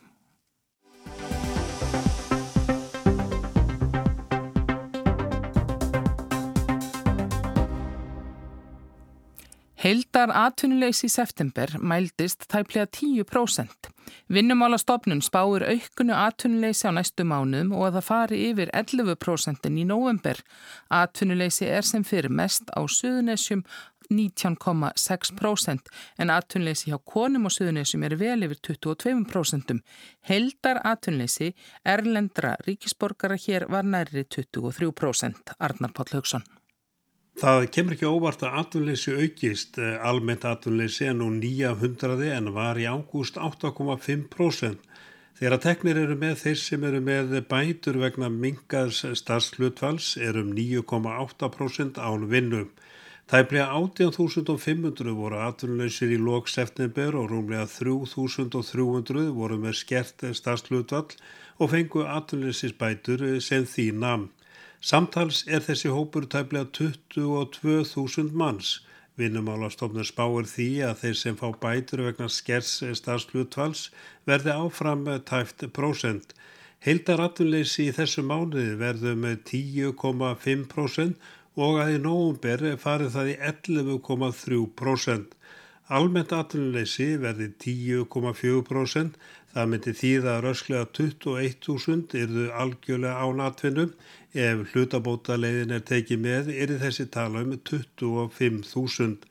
Heildar 9.85 10.31
atvinnuleysi 10.33 11.11
í 11.11 11.13
september 11.13 11.75
mældist 11.77 12.47
tæplega 12.49 12.87
10%. 12.89 13.91
Vinnumála 14.33 14.79
stopnun 14.81 15.21
spáir 15.21 15.67
aukunu 15.69 16.15
atvinnuleysi 16.17 16.89
á 16.89 16.93
næstu 16.97 17.27
mánuðum 17.29 17.75
og 17.77 17.91
að 17.91 17.99
það 17.99 18.07
fari 18.07 18.39
yfir 18.47 18.73
11% 18.81 19.69
í 19.69 19.85
november. 19.91 20.41
Atvinnuleysi 20.89 21.69
er 21.69 21.85
sem 21.85 22.09
fyrir 22.09 22.33
mest 22.33 22.73
á 22.73 22.81
Suðunessjum 22.81 23.67
19,6% 24.09 25.93
en 26.17 26.33
atvinnuleysi 26.33 26.89
hjá 26.89 26.99
konum 27.05 27.45
á 27.45 27.51
Suðunessjum 27.53 28.09
er 28.09 28.17
vel 28.17 28.49
yfir 28.49 28.65
22%. 28.73 29.79
Heildar 30.33 30.81
atvinnuleysi 30.81 31.53
erlendra 31.85 32.57
ríkisborgara 32.65 33.37
hér 33.37 33.69
var 33.69 33.85
nærri 33.85 34.25
23%. 34.25 35.59
Arnar 35.61 35.93
Páll 35.93 36.17
Haugsson. 36.17 36.49
Það 37.35 37.65
kemur 37.75 37.95
ekki 37.97 38.07
óvart 38.07 38.43
að 38.47 38.57
atvinnleysi 38.61 39.13
aukist, 39.19 39.79
almennt 40.07 40.45
atvinnleysi 40.47 41.09
er 41.11 41.17
nú 41.19 41.33
900 41.35 42.29
en 42.31 42.53
var 42.55 42.79
í 42.79 42.85
ágúst 42.87 43.41
8,5%. 43.43 44.85
Þegar 45.35 45.57
að 45.57 45.65
teknir 45.65 45.99
eru 45.99 46.15
með 46.15 46.37
þeir 46.45 46.61
sem 46.63 46.85
eru 46.87 47.01
með 47.03 47.33
bætur 47.51 47.99
vegna 47.99 48.29
mingaðs 48.31 49.01
starfslutfalls 49.19 50.13
er 50.23 50.39
um 50.39 50.53
9,8% 50.55 51.99
án 51.99 52.29
vinnum. 52.31 52.71
Tæplega 53.27 53.67
18.500 53.81 55.17
voru 55.19 55.43
atvinnuleysir 55.43 56.15
í 56.15 56.21
lok 56.23 56.47
september 56.53 57.19
og 57.19 57.33
rúmlega 57.33 57.67
3.300 57.73 59.27
voru 59.35 59.59
með 59.59 59.81
skert 59.81 60.23
starfslutfall 60.39 61.19
og 61.59 61.75
fengu 61.75 62.07
atvinnuleysisbætur 62.15 63.27
sem 63.43 63.67
því 63.67 63.91
namn. 64.07 64.31
Samtals 64.85 65.39
er 65.49 65.63
þessi 65.65 65.89
hópur 65.89 66.27
tæplega 66.29 66.67
22.000 66.77 68.35
manns. 68.37 68.73
Vinnumálastofnur 69.17 70.05
spáir 70.05 70.45
því 70.51 70.67
að 70.85 70.99
þeir 71.01 71.15
sem 71.21 71.39
fá 71.41 71.47
bætur 71.63 72.03
vegna 72.05 72.27
skers 72.29 72.73
starfslutvals 73.01 73.87
verði 74.29 74.53
áfram 74.53 75.07
tæft 75.31 75.65
prósent. 75.79 76.35
Heildar 76.85 77.23
atvinnleysi 77.31 77.87
í 77.89 77.95
þessu 77.97 78.27
mánuði 78.29 78.75
verður 78.83 79.17
með 79.23 79.39
10,5% 79.55 81.17
og 81.65 81.81
að 81.81 81.95
í 81.95 82.03
nógumber 82.05 82.67
farið 82.83 83.17
það 83.17 83.31
í 83.33 83.37
11,3%. 83.53 85.33
Almennt 85.93 86.33
atvinnuleysi 86.33 87.07
verði 87.21 87.51
10,4%, 87.61 89.17
það 89.55 89.67
myndi 89.73 89.93
þýða 89.97 90.37
rösklega 90.45 90.87
21.000 90.97 92.17
yrðu 92.21 92.47
algjörlega 92.63 93.21
án 93.21 93.43
atvinnum, 93.45 93.91
ef 94.35 94.75
hlutabóta 94.75 95.37
leiðin 95.39 95.77
er 95.77 95.85
tekið 95.87 96.19
með 96.25 96.49
er 96.55 96.73
þessi 96.83 97.07
tala 97.15 97.45
um 97.45 97.53
25.000. 97.55 99.31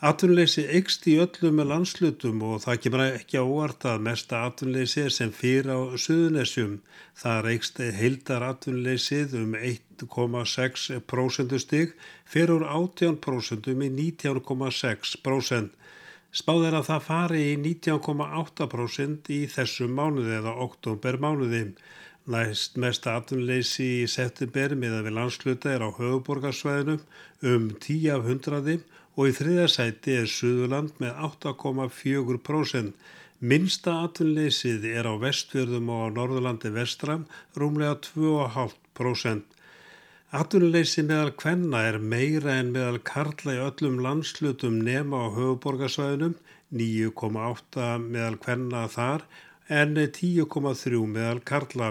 Atvinnuleysi 0.00 0.62
eikst 0.76 1.04
í 1.12 1.14
öllum 1.20 1.58
landslutum 1.68 2.38
og 2.48 2.62
það 2.62 2.78
kemur 2.84 3.02
ekki 3.04 3.36
á 3.36 3.44
óvart 3.44 3.82
að 3.88 4.04
mesta 4.06 4.34
atvinnuleysi 4.48 5.00
er 5.04 5.12
sem 5.12 5.30
fyrir 5.32 5.68
á 5.76 5.78
Suðunessjum. 5.92 6.80
Það 7.20 7.48
eikst 7.52 7.76
heildar 7.98 8.42
atvinnuleysið 8.46 9.28
um 9.42 9.52
1,6% 9.58 11.58
stig 11.60 11.88
fyrir 12.24 12.64
18% 12.64 13.68
í 13.68 13.74
19,6%. 13.76 15.70
Spáð 16.30 16.68
er 16.70 16.78
að 16.78 16.86
það 16.86 17.06
fari 17.10 17.42
í 17.50 17.58
19,8% 17.58 19.28
í 19.34 19.40
þessum 19.50 19.90
mánuði 19.98 20.38
eða 20.38 20.52
oktober 20.64 21.18
mánuði. 21.20 21.74
Næst 22.30 22.76
mesta 22.78 23.16
atvinnuleysi 23.18 23.84
í 24.04 24.08
september 24.10 24.76
miða 24.78 25.00
við 25.02 25.16
landsluta 25.16 25.70
er 25.74 25.82
á 25.82 25.90
höfuborgarsvæðinu 25.96 27.00
um 27.50 27.64
10 27.82 28.04
af 28.14 28.28
100 28.28 28.84
og 29.16 29.22
í 29.26 29.32
þriðarsæti 29.34 30.14
er 30.20 30.28
Suðurland 30.30 31.00
með 31.02 31.16
8,4%. 31.26 32.92
Minsta 33.40 33.94
atvinnleysið 34.04 34.86
er 34.92 35.08
á 35.10 35.14
vestfjörðum 35.24 35.90
og 35.90 36.04
á 36.06 36.08
Norðurlandi 36.18 36.70
vestram 36.76 37.24
rúmlega 37.58 37.96
2,5%. 38.06 39.42
Atvinnleysi 40.30 41.02
meðal 41.08 41.32
kvenna 41.42 41.82
er 41.88 41.98
meira 41.98 42.60
en 42.60 42.70
meðal 42.76 43.00
karla 43.10 43.56
í 43.56 43.64
öllum 43.64 43.98
landslutum 44.06 44.78
nema 44.86 45.24
á 45.26 45.34
höfuborgarsvæðinum, 45.34 46.38
9,8 46.70 47.90
meðal 48.06 48.38
kvenna 48.46 48.86
þar 48.94 49.26
en 49.82 49.98
10,3 49.98 51.04
meðal 51.16 51.42
karla. 51.42 51.90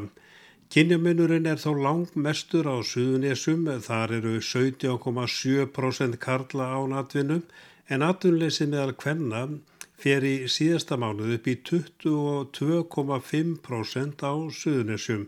Kynjamunurinn 0.69 1.47
er 1.49 1.57
þó 1.57 1.71
langt 1.81 2.13
mestur 2.13 2.67
á 2.69 2.77
Suðunésum, 2.85 3.65
þar 3.81 4.13
eru 4.19 4.37
17,7% 4.37 6.21
karla 6.21 6.77
án 6.77 6.93
atvinnum 6.99 7.41
en 7.89 8.05
atvinnleysi 8.05 8.69
meðal 8.69 8.93
kvenna 9.01 9.49
fer 9.97 10.21
í 10.21 10.45
síðasta 10.45 10.93
mánuð 11.01 11.33
upp 11.39 11.49
í 11.49 11.57
22,5% 11.71 14.21
á 14.21 14.33
Suðunésum. 14.59 15.25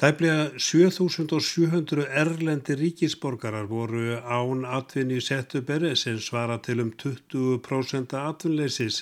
Tæplega 0.00 0.56
7700 0.56 2.08
erlendi 2.20 2.72
ríkisborgarar 2.82 3.66
voru 3.72 4.04
án 4.20 4.68
atvinni 4.68 5.16
í 5.20 5.22
setuberi 5.24 5.92
sem 5.96 6.20
svara 6.20 6.56
til 6.60 6.80
um 6.84 6.92
20% 7.00 8.12
atvinnleysis. 8.20 8.96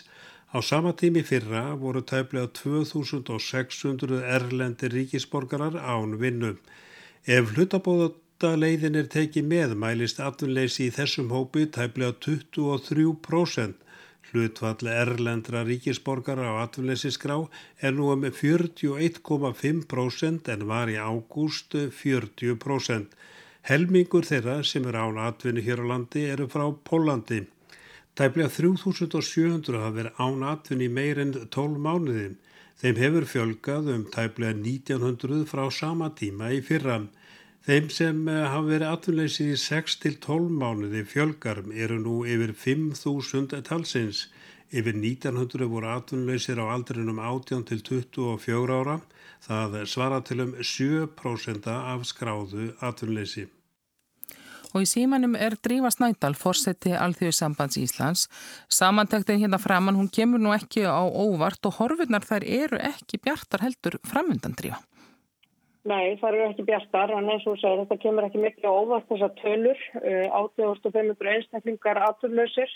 Á 0.49 0.65
sama 0.65 0.97
tími 0.97 1.21
fyrra 1.29 1.77
voru 1.77 2.01
tæplega 2.01 2.49
2600 2.59 4.25
erlendi 4.37 4.89
ríkisborgarar 4.89 5.77
án 5.77 6.17
vinnu. 6.23 6.53
Ef 7.37 7.45
hlutabóða 7.53 8.09
leiðin 8.63 8.97
er 8.97 9.09
tekið 9.13 9.45
með 9.51 9.71
mælist 9.83 10.19
atvinnleysi 10.25 10.81
í 10.87 10.95
þessum 10.99 11.29
hópi 11.37 11.63
tæplega 11.77 12.13
23%. 12.25 13.77
Hlutfall 14.31 14.87
erlendra 14.93 15.61
ríkisborgara 15.69 16.45
á 16.49 16.65
atvinnleysisgrá 16.65 17.37
er 17.85 17.93
nú 17.99 18.05
um 18.15 18.23
41,5% 18.25 20.49
en 20.55 20.61
var 20.73 20.89
í 20.89 20.97
ágúst 20.97 21.71
40%. 21.77 23.13
Helmingur 23.69 24.25
þeirra 24.25 24.57
sem 24.65 24.89
er 24.89 24.97
án 24.97 25.21
atvinni 25.29 25.61
hér 25.69 25.85
á 25.85 25.87
landi 25.93 26.25
eru 26.33 26.49
frá 26.49 26.65
Pólandi. 26.73 27.45
Tæplega 28.19 28.51
3700 28.51 29.79
hafa 29.79 29.95
verið 29.95 30.17
án 30.19 30.41
atvinni 30.53 30.89
meir 30.91 31.21
en 31.23 31.29
12 31.55 31.77
mánuði. 31.85 32.25
Þeim 32.81 32.97
hefur 32.99 33.27
fjölgað 33.33 33.91
um 33.93 34.01
tæplega 34.11 34.57
1900 34.59 35.45
frá 35.47 35.69
sama 35.77 36.09
tíma 36.19 36.49
í 36.57 36.59
fyrram. 36.67 37.05
Þeim 37.69 37.87
sem 37.95 38.25
hafa 38.27 38.65
verið 38.67 38.91
atvinnleysið 38.91 39.53
í 39.53 39.61
6-12 39.63 40.49
mánuði 40.63 41.05
fjölgarm 41.13 41.71
eru 41.85 42.01
nú 42.03 42.17
yfir 42.27 42.57
5.000 42.65 43.63
talsins. 43.69 44.25
Yfir 44.75 44.99
1900 44.99 45.71
voru 45.71 45.93
atvinnleysir 45.93 46.59
á 46.59 46.67
aldrinum 46.75 47.23
18 47.23 47.69
til 47.71 47.85
24 47.87 48.81
ára. 48.81 48.99
Það 49.47 49.79
svara 49.95 50.19
til 50.27 50.43
um 50.43 50.57
7% 50.59 51.71
af 51.71 52.03
skráðu 52.11 52.73
atvinnleysi. 52.83 53.47
Og 54.75 54.85
í 54.85 54.89
símanum 54.89 55.37
er 55.39 55.57
Drífa 55.65 55.91
Snædal, 55.95 56.35
fórseti 56.37 56.93
Alþjóðsambands 56.93 57.79
Íslands. 57.81 58.27
Samantektin 58.69 59.41
hérna 59.41 59.61
framann, 59.63 59.97
hún 59.97 60.11
kemur 60.13 60.43
nú 60.43 60.53
ekki 60.57 60.85
á 60.85 61.01
óvart 61.05 61.65
og 61.69 61.79
horfurnar 61.79 62.27
þær 62.27 62.45
eru 62.45 62.81
ekki 62.91 63.23
bjartar 63.25 63.65
heldur 63.65 63.99
framöndan 64.05 64.57
Drífa. 64.59 64.83
Nei, 65.89 66.19
það 66.21 66.29
eru 66.35 66.47
ekki 66.51 66.67
bjartar, 66.69 67.15
en 67.17 67.31
eins 67.33 67.47
og 67.49 67.57
segir 67.61 67.81
þetta 67.85 68.01
kemur 68.03 68.27
ekki 68.27 68.41
miklu 68.43 68.73
óvart 68.83 69.09
þessar 69.09 69.33
tölur, 69.39 69.79
8500 70.37 71.31
einstaklingar 71.33 72.01
aturlausir 72.11 72.73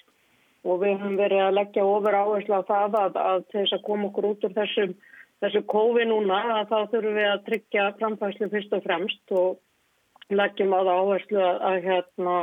og 0.63 0.79
við 0.81 0.95
höfum 0.95 1.19
verið 1.19 1.43
að 1.45 1.57
leggja 1.59 1.85
ofur 1.85 2.17
áherslu 2.17 2.61
á 2.63 2.63
það 2.69 2.97
að, 3.01 3.19
að 3.19 3.45
þess 3.53 3.77
að 3.77 3.85
koma 3.89 4.09
okkur 4.09 4.29
út 4.31 4.47
úr 4.47 4.55
þessum 4.57 4.95
þessu 5.43 5.63
kófi 5.67 6.07
núna 6.07 6.39
að 6.61 6.71
þá 6.71 6.79
þurfum 6.93 7.19
við 7.19 7.29
að 7.29 7.45
tryggja 7.49 7.87
framfæslu 7.99 8.49
fyrst 8.53 8.77
og 8.77 8.85
fremst 8.87 9.35
og 9.43 9.59
leggjum 10.31 10.75
á 10.77 10.81
það 10.81 10.99
áherslu 11.03 11.41
að, 11.43 11.63
að, 11.69 11.79
hérna, 11.87 12.37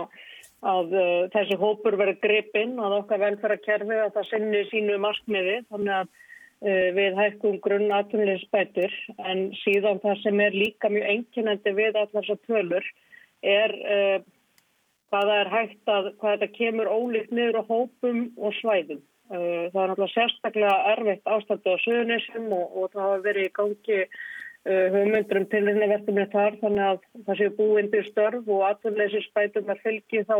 að 0.73 0.95
uh, 0.95 1.27
þessi 1.35 1.59
hópur 1.59 1.99
verið 1.99 2.23
gripinn 2.23 2.79
að 2.83 2.97
okkar 3.01 3.23
velferðarkerfi 3.25 4.01
að 4.05 4.15
það 4.17 4.27
sinni 4.31 4.63
sínu 4.71 4.97
markmiði 5.03 5.59
þannig 5.69 5.93
að 5.99 6.09
uh, 6.09 6.89
við 6.97 7.21
hækkum 7.21 7.61
grunn 7.63 7.93
aðtunleysbætur 7.99 8.97
en 9.25 9.45
síðan 9.63 10.01
það 10.03 10.25
sem 10.25 10.43
er 10.43 10.57
líka 10.57 10.91
mjög 10.91 11.13
enginandi 11.13 11.75
við 11.77 11.93
allar 11.93 12.11
þessar 12.17 12.43
tölur 12.47 12.91
er 13.45 13.75
uh, 13.79 14.17
hvað 15.09 15.31
það 15.31 15.37
er 15.41 15.53
hægt 15.53 15.93
að 15.93 16.09
hvað 16.19 16.35
þetta 16.35 16.57
kemur 16.57 16.91
ólíkt 16.91 17.31
niður 17.33 17.61
á 17.61 17.63
hópum 17.69 18.25
og 18.37 18.53
svæðum. 18.59 19.01
Uh, 19.29 19.69
það 19.71 19.81
er 19.81 19.91
náttúrulega 19.91 20.13
sérstaklega 20.15 20.75
erfitt 20.93 21.29
ástandi 21.29 21.73
á 21.73 21.77
söðunisum 21.85 22.51
og, 22.55 22.67
og 22.75 22.91
það 22.93 23.03
hafa 23.05 23.23
verið 23.27 23.47
í 23.47 23.55
gangi 23.57 23.99
hugmyndur 24.67 25.39
um 25.39 25.47
tilrinnivertumni 25.49 26.25
þar 26.33 26.57
þannig 26.59 26.85
að 26.85 27.01
það 27.25 27.39
séu 27.39 27.51
búindir 27.55 28.07
störf 28.09 28.47
og 28.51 28.65
aðvunleysi 28.67 29.21
spætum 29.23 29.71
að 29.71 29.83
fylgi 29.85 30.23
þá 30.27 30.35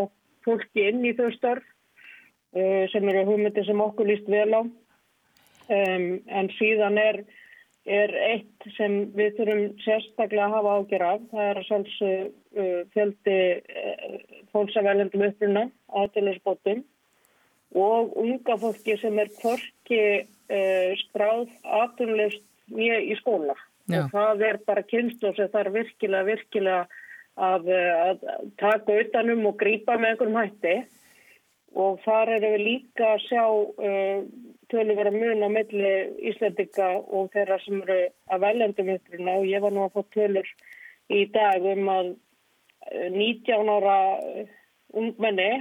fólki 0.46 0.88
inn 0.90 1.06
í 1.08 1.14
þau 1.16 1.30
störf 1.38 1.64
uh, 1.64 2.86
sem 2.92 3.10
eru 3.12 3.26
hugmyndir 3.30 3.68
sem 3.68 3.84
okkur 3.86 4.10
líst 4.10 4.28
vel 4.28 4.52
á. 4.52 4.62
Um, 5.70 6.06
en 6.26 6.50
síðan 6.58 6.98
er, 6.98 7.22
er 7.86 8.14
eitt 8.26 8.70
sem 8.76 9.00
við 9.16 9.38
þurfum 9.38 9.64
sérstaklega 9.86 10.48
að 10.50 10.56
hafa 10.58 10.76
ágjör 10.80 11.08
af. 11.08 11.26
Það 11.32 11.46
er 11.46 11.62
að 11.62 11.68
sjálfsög 11.70 12.36
fjöldi 12.96 13.40
fólksafælendum 14.50 15.28
uppruna 15.28 15.68
aðvunleysbótum 16.02 16.84
og 17.78 18.16
unga 18.18 18.56
fólki 18.58 18.98
sem 18.98 19.20
er 19.22 19.30
hvorki 19.40 20.04
uh, 20.26 20.92
skráð 21.06 21.46
nýja 22.70 23.00
í 23.02 23.16
skóla 23.22 23.56
Já. 23.89 24.03
og 24.05 24.13
það 24.13 24.46
er 24.48 24.60
bara 24.69 24.86
kynslu 24.86 25.34
sem 25.36 25.60
er 25.62 25.72
virkilega, 25.74 26.27
virkilega 26.27 26.81
að, 27.39 27.69
að 27.74 28.24
taka 28.62 28.98
utanum 29.03 29.46
og 29.50 29.58
grýpa 29.62 29.98
með 29.98 30.13
einhverjum 30.13 30.39
hætti. 30.39 30.77
Og 31.79 32.00
þar 32.01 32.31
erum 32.36 32.55
við 32.55 32.63
líka 32.65 33.12
að 33.13 33.25
sjá 33.27 33.43
uh, 33.46 34.22
tölur 34.74 34.98
vera 34.98 35.12
mun 35.13 35.46
á 35.46 35.50
milli 35.53 35.91
Íslandika 36.31 36.88
og 36.98 37.29
þeirra 37.36 37.60
sem 37.62 37.84
eru 37.84 38.00
að 38.34 38.46
veljandum 38.46 38.93
uppruna. 38.96 39.36
Og 39.38 39.50
ég 39.50 39.62
var 39.65 39.75
nú 39.75 39.86
að 39.86 39.98
fá 39.98 40.15
tölur 40.15 40.50
í 41.13 41.25
dag 41.34 41.67
um 41.74 41.91
að 41.93 42.13
19 42.89 43.69
ára 43.69 44.00
ungmenni 44.98 45.51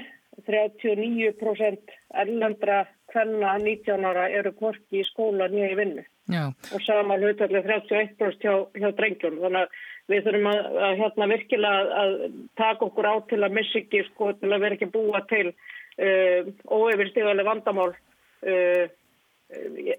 39% 0.47 1.97
erlendra 2.23 2.87
hvenna 3.13 3.57
19 3.61 4.07
ára 4.09 4.29
eru 4.33 4.55
korki 4.57 5.03
í 5.03 5.09
skóla 5.09 5.49
nýja 5.53 5.73
í 5.75 5.79
vinnu 5.83 6.05
Já. 6.29 6.45
og 6.75 6.83
sama 6.85 7.17
hlutallega 7.17 7.79
31% 7.89 8.43
hjá, 8.45 8.55
hjá 8.77 8.91
drengjum 8.99 9.39
þannig 9.41 9.65
að 9.65 9.79
við 10.13 10.27
þurfum 10.27 10.49
að, 10.51 10.61
að 10.89 10.95
hérna 11.03 11.29
virkilega 11.33 12.03
að 12.03 12.15
taka 12.61 12.87
okkur 12.89 13.09
á 13.09 13.15
til 13.31 13.41
að 13.43 13.57
missa 13.59 13.81
ekki 13.81 14.05
sko 14.11 14.31
til 14.41 14.53
að 14.53 14.65
vera 14.65 14.79
ekki 14.79 14.91
búa 14.93 15.23
til 15.31 15.47
uh, 15.51 16.49
óeyfirstíðarlega 16.69 17.49
vandamál 17.49 17.91
uh, 17.93 18.85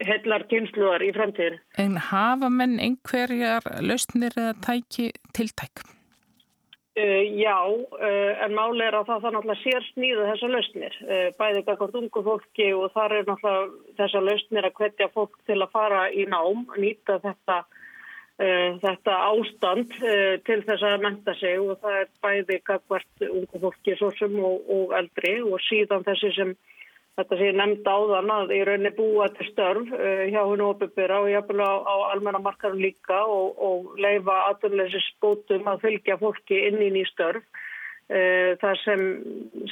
hellar 0.05 0.45
kynsluðar 0.49 1.05
í 1.05 1.13
framtíðin. 1.15 1.61
En 1.81 1.97
hafa 2.09 2.49
menn 2.53 2.77
einhverjar 2.81 3.65
lausnir 3.81 4.35
eða 4.37 4.53
tæki 4.65 5.09
tiltæk? 5.37 5.81
Uh, 6.99 7.39
já, 7.39 7.55
uh, 7.63 8.43
en 8.43 8.55
máli 8.57 8.83
er 8.83 8.95
að 8.97 9.05
það 9.07 9.21
það 9.23 9.35
náttúrulega 9.35 9.61
sér 9.61 9.85
snýðu 9.93 10.23
þessar 10.27 10.51
lausnir, 10.51 10.95
uh, 11.05 11.27
bæði 11.39 11.59
ekkert 11.61 11.97
ungu 11.99 12.23
fólki 12.25 12.65
og 12.75 12.87
þar 12.95 13.15
er 13.15 13.29
náttúrulega 13.29 13.93
þessar 13.99 14.25
lausnir 14.25 14.67
að 14.67 14.81
hvetja 14.81 15.07
fólk 15.13 15.37
til 15.47 15.57
að 15.63 15.75
fara 15.77 16.01
í 16.11 16.25
nám, 16.27 16.65
nýta 16.75 17.19
þetta, 17.23 17.59
þetta 18.83 19.15
ástand 19.29 19.95
til 20.47 20.59
þess 20.67 20.83
að 20.87 21.05
menta 21.05 21.35
sig. 21.39 21.59
Og 21.59 21.79
það 21.83 21.97
er 22.01 22.11
bæði 22.25 22.57
ekkert 22.59 23.25
ungu 23.29 23.63
fólki 23.63 23.95
svo 23.99 24.11
sem 24.17 24.35
og, 24.49 24.69
og 24.75 24.93
eldri. 24.99 25.33
Og 25.43 25.59
síðan 25.67 26.05
þessi 26.07 26.31
sem 26.35 26.53
þetta 27.19 27.37
sé 27.39 27.49
nefnd 27.55 27.87
áðan 27.87 28.31
að 28.31 28.53
í 28.55 28.59
rauninni 28.67 28.91
búa 28.95 29.27
til 29.35 29.47
störf 29.49 29.89
uh, 29.95 30.25
hjá 30.31 30.39
hennu 30.39 30.69
opibera 30.71 31.19
og 31.23 31.31
jáfnvel 31.33 31.65
á, 31.65 31.73
á 31.83 31.95
almennamarkarum 32.13 32.79
líka 32.79 33.19
og, 33.27 33.59
og 33.59 33.99
leifa 33.99 34.37
aðunleysi 34.51 35.01
spótum 35.09 35.67
að 35.67 35.83
fylgja 35.87 36.19
fólki 36.21 36.61
inn 36.69 36.79
í 36.85 36.91
ný 36.95 37.03
störf. 37.11 37.43
Uh, 38.09 38.55
það 38.61 38.79
sem 38.85 39.03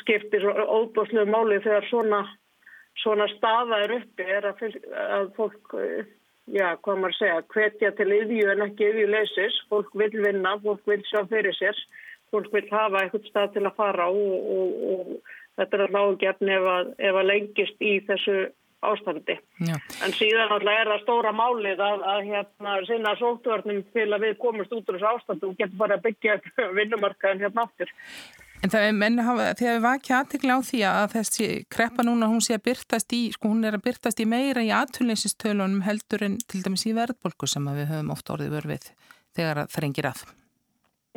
skiptir 0.04 0.46
óbúslu 0.46 1.24
máli 1.30 1.62
þegar 1.64 1.88
svona, 1.90 2.22
svona 3.02 3.30
staða 3.38 3.82
er 3.86 3.96
uppi 4.02 4.28
er 4.28 4.52
að, 4.52 4.68
að 5.08 5.32
fólk, 5.40 5.74
uh, 5.80 6.04
já 6.52 6.68
hvað 6.84 7.02
maður 7.04 7.18
segja, 7.22 7.40
hvetja 7.56 7.96
til 7.96 8.12
yðju 8.20 8.52
en 8.54 8.68
ekki 8.68 8.92
yðjuleysis. 8.92 9.64
Fólk 9.72 9.96
vil 9.98 10.12
vinna, 10.20 10.58
fólk 10.68 10.84
vil 10.90 11.00
sjá 11.08 11.24
fyrir 11.32 11.56
sér, 11.56 11.80
fólk 12.34 12.52
vil 12.52 12.68
hafa 12.76 13.06
eitthvað 13.06 13.32
stað 13.32 13.54
til 13.56 13.68
að 13.70 13.76
fara 13.80 14.12
og, 14.12 14.54
og, 14.60 14.88
og 14.94 15.36
þetta 15.58 15.78
er 15.78 15.84
alltaf 15.88 16.08
ágefni 16.08 16.56
ef, 16.56 16.72
ef 17.10 17.20
að 17.22 17.30
lengist 17.32 17.84
í 17.84 17.98
þessu 18.08 18.38
ástandi. 18.86 19.38
Já. 19.66 19.76
En 20.06 20.14
síðan 20.14 20.54
alltaf 20.54 20.74
er 20.74 20.92
það 20.92 21.04
stóra 21.04 21.34
málið 21.36 21.82
að, 21.82 22.04
að 22.14 22.26
hérna 22.32 22.76
sinna 22.88 23.14
sóttvörnum 23.20 23.86
til 23.96 24.10
að 24.12 24.28
við 24.28 24.36
komumst 24.42 24.74
út 24.74 24.90
úr 24.90 25.00
þessu 25.00 25.14
ástandi 25.14 25.50
og 25.50 25.56
getum 25.58 25.80
bara 25.82 25.98
að 25.98 26.10
byggja 26.10 26.38
vinnumarkaðin 26.78 27.46
hérna 27.46 27.66
áttur. 27.66 27.94
En 28.66 28.74
það 28.74 28.88
er 28.88 28.96
menn 28.98 29.20
þegar 29.22 29.76
við 29.76 29.84
vakja 29.84 30.22
aðtikla 30.22 30.58
á 30.58 30.60
því 30.66 30.80
að 30.90 31.12
þessi 31.14 31.50
kreppa 31.74 32.06
núna 32.06 32.30
hún 32.32 32.42
sé 32.42 32.58
að 32.58 32.66
byrtast 32.72 33.14
í, 33.14 33.22
sko 33.36 33.52
hún 33.54 33.68
er 33.70 33.78
að 33.78 33.86
byrtast 33.86 34.24
í 34.24 34.26
meira 34.30 34.66
í 34.66 34.74
aðtunleysistölunum 34.74 35.84
heldur 35.86 36.26
en 36.26 36.40
til 36.50 36.64
dæmis 36.66 36.88
í 36.90 36.96
verðbolku 36.98 37.50
sem 37.50 37.70
við 37.70 37.92
höfum 37.94 38.12
oft 38.18 38.34
orðið 38.34 38.58
vörfið 38.58 38.92
þegar 39.38 39.66
það 39.68 39.86
reyngir 39.86 40.10
að. 40.10 40.26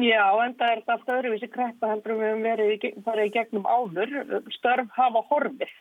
Já, 0.00 0.26
en 0.44 0.54
það 0.56 0.70
er 0.70 0.80
þetta 0.80 0.94
allt 0.94 1.10
öðruvísi 1.14 1.48
kreppa 1.52 1.88
heldur 1.90 2.16
við 2.16 2.30
höfum 2.30 2.44
verið 2.46 2.84
bara 3.04 3.24
í 3.26 3.32
gegnum 3.34 3.66
áður. 3.68 4.12
Störf 4.54 4.92
hafa 4.96 5.22
horfið, 5.28 5.72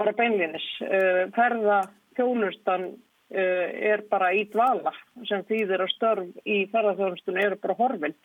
bara 0.00 0.14
beinlinis. 0.18 0.66
Uh, 0.84 1.22
ferða 1.36 1.78
þjónustan 2.18 2.90
uh, 2.90 3.68
er 3.92 4.04
bara 4.10 4.34
í 4.36 4.44
dvala 4.52 4.92
sem 5.28 5.46
þýðir 5.48 5.86
að 5.86 5.94
störf 5.94 6.42
í 6.44 6.58
ferðarþjónustunum 6.74 7.42
eru 7.44 7.60
bara 7.62 7.78
horfin. 7.78 8.16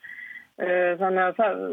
Uh, 0.60 0.92
þannig 1.00 1.24
að 1.24 1.38
það, 1.40 1.64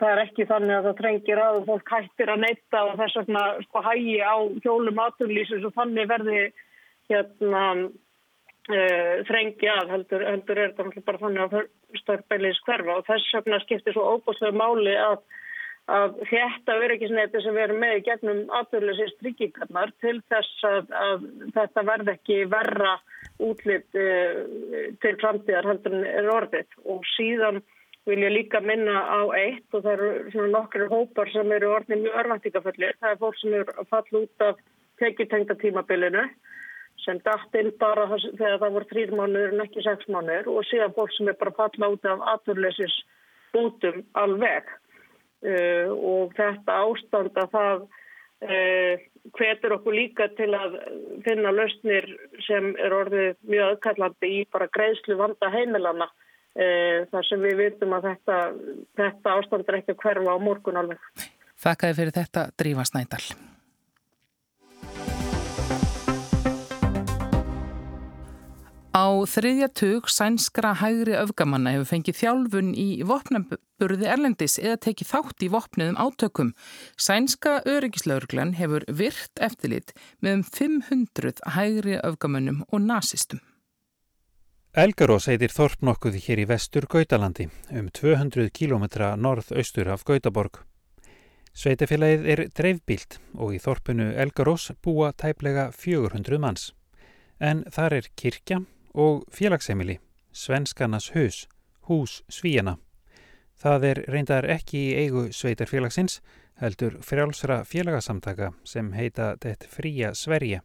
það 0.00 0.08
er 0.08 0.22
ekki 0.24 0.48
þannig 0.50 0.76
að 0.78 0.88
það 0.88 1.00
trengir 1.02 1.42
að 1.44 1.60
fólk 1.68 1.92
hættir 1.96 2.32
að 2.32 2.46
neyta 2.46 2.86
og 2.86 2.96
þess 3.02 3.20
vegna 3.20 3.44
sko 3.66 3.84
hægi 3.84 4.16
á 4.24 4.36
hjólum 4.64 5.04
aturlýsins 5.04 5.68
og 5.68 5.76
þannig 5.76 6.08
verði 6.10 6.40
hérna 7.12 7.66
Uh, 8.64 9.20
þrengi 9.28 9.68
að 9.68 9.90
heldur, 9.92 10.22
heldur 10.24 10.56
er 10.56 10.70
þetta 10.72 11.00
bara 11.04 11.18
þannig 11.20 11.42
að 11.52 11.66
störpælis 12.00 12.60
hverfa 12.64 12.94
og 12.96 13.02
þess 13.04 13.34
vegna 13.36 13.58
skiptir 13.60 13.92
svo 13.92 14.04
óbúslega 14.14 14.56
máli 14.56 14.94
að, 14.96 15.18
að 15.92 16.14
þetta 16.30 16.76
öryggisneti 16.86 17.42
sem 17.44 17.52
við 17.52 17.64
erum 17.66 17.82
með 17.82 17.98
í 17.98 18.04
gegnum 18.06 18.40
aðbjörlusist 18.56 19.18
tryggingarnar 19.20 19.92
til 20.00 20.14
þess 20.32 20.64
að, 20.70 20.94
að 20.96 21.26
þetta 21.58 21.84
verð 21.90 22.10
ekki 22.14 22.38
verra 22.54 22.94
útlitt 23.50 24.00
uh, 24.00 24.40
til 25.04 25.14
framtíðar 25.20 25.68
heldur 25.68 25.98
er 26.14 26.32
orðið. 26.32 26.80
Og 26.88 27.04
síðan 27.18 27.60
vil 28.08 28.22
ég 28.24 28.32
líka 28.32 28.64
minna 28.64 28.96
á 29.04 29.28
eitt 29.42 29.76
og 29.76 29.84
það 29.84 30.06
eru 30.06 30.48
nokkru 30.56 30.88
hópar 30.88 31.28
sem 31.36 31.52
eru 31.52 31.74
orðið 31.76 32.06
mjög 32.06 32.16
örvæntingaföllir, 32.22 32.96
það 32.96 33.12
er 33.12 33.22
fólk 33.26 33.38
sem 33.42 33.60
eru 33.60 33.76
að 33.76 33.92
falla 33.92 34.24
út 34.24 34.48
af 34.48 34.66
tekjutengta 35.04 35.60
tímabilinu 35.60 36.24
sem 37.04 37.20
dætt 37.24 37.58
inn 37.60 37.72
bara 37.80 38.06
þegar 38.14 38.60
það 38.62 38.76
voru 38.76 38.90
þrýr 38.92 39.12
mánuður 39.18 39.52
en 39.54 39.64
ekki 39.66 39.84
sex 39.84 40.08
mánuður 40.08 40.50
og 40.54 40.66
síðan 40.68 40.94
fólk 40.96 41.12
sem 41.16 41.28
er 41.30 41.38
bara 41.40 41.56
falla 41.58 41.90
út 41.92 42.08
af 42.08 42.24
aturleysis 42.34 42.96
bútum 43.54 44.02
alveg 44.18 44.70
uh, 45.44 45.90
og 45.92 46.34
þetta 46.38 46.80
ástand 46.88 47.40
að 47.42 47.54
það 47.54 47.84
uh, 47.84 49.06
hvetur 49.38 49.76
okkur 49.78 49.96
líka 49.96 50.28
til 50.38 50.50
að 50.56 50.76
finna 51.26 51.54
lausnir 51.54 52.10
sem 52.48 52.72
er 52.80 52.96
orðið 52.96 53.38
mjög 53.48 53.72
aðkallandi 53.74 54.34
í 54.40 54.44
bara 54.52 54.70
greiðslu 54.74 55.18
vanda 55.20 55.52
heimilana 55.54 56.10
uh, 56.10 57.00
þar 57.12 57.30
sem 57.30 57.44
við 57.44 57.58
vitum 57.62 57.96
að 57.96 58.10
þetta, 58.12 58.42
þetta 59.00 59.38
ástand 59.38 59.68
er 59.68 59.80
ekki 59.80 59.96
að 59.96 60.04
hverfa 60.04 60.36
á 60.36 60.38
morgun 60.42 60.82
alveg. 60.82 61.10
Þakkaði 61.64 62.00
fyrir 62.00 62.16
þetta 62.18 62.48
Drífa 62.58 62.88
Snædal. 62.88 63.26
Á 68.94 69.26
þriðja 69.26 69.66
tug 69.74 70.06
sænskra 70.06 70.70
hægri 70.78 71.16
öfgamanna 71.18 71.72
hefur 71.74 71.88
fengið 71.88 72.18
þjálfun 72.20 72.68
í 72.78 73.02
vopnaburði 73.02 74.06
Erlendis 74.06 74.54
eða 74.60 74.76
tekið 74.84 75.08
þátt 75.10 75.42
í 75.42 75.48
vopniðum 75.50 75.96
átökum. 75.98 76.52
Sænska 76.94 77.56
öryggislaurglan 77.66 78.52
hefur 78.54 78.84
virt 78.86 79.40
eftirlit 79.42 79.90
með 80.22 80.36
um 80.36 80.44
500 80.46 81.42
hægri 81.56 81.96
öfgamannum 82.06 82.60
og 82.68 82.84
nazistum. 82.84 83.40
Elgarós 84.78 85.26
heitir 85.26 85.50
Þorp 85.50 85.82
nokkuð 85.88 86.20
hér 86.28 86.44
í 86.44 86.46
vestur 86.50 86.86
Gautalandi, 86.86 87.48
um 87.74 87.88
200 87.90 88.46
km 88.54 88.86
norð-austur 89.18 89.90
af 89.90 90.06
Gautaborg. 90.06 90.60
Sveitafélagið 91.50 92.30
er 92.30 92.44
dreifbílt 92.54 93.18
og 93.34 93.58
í 93.58 93.60
Þorpunu 93.62 94.12
Elgarós 94.22 94.70
búa 94.86 95.10
tæplega 95.18 95.72
400 95.74 96.38
manns. 96.38 96.70
En 97.42 97.64
þar 97.74 97.98
er 97.98 98.10
kirkja 98.14 98.60
og 98.94 99.24
félagsheimili, 99.34 99.98
Svenskarnas 100.32 101.10
hus, 101.14 101.48
hús 101.88 102.22
Svíjana. 102.28 102.76
Það 103.58 103.84
er 103.90 104.00
reyndar 104.10 104.46
ekki 104.50 104.78
í 104.78 104.94
eigu 105.04 105.28
sveitarfélagsins, 105.32 106.20
heldur 106.62 107.00
frjálsra 107.02 107.62
félagsamtaka 107.66 108.52
sem 108.64 108.92
heita 108.94 109.34
Dett 109.42 109.66
fría 109.70 110.14
Sverige, 110.14 110.62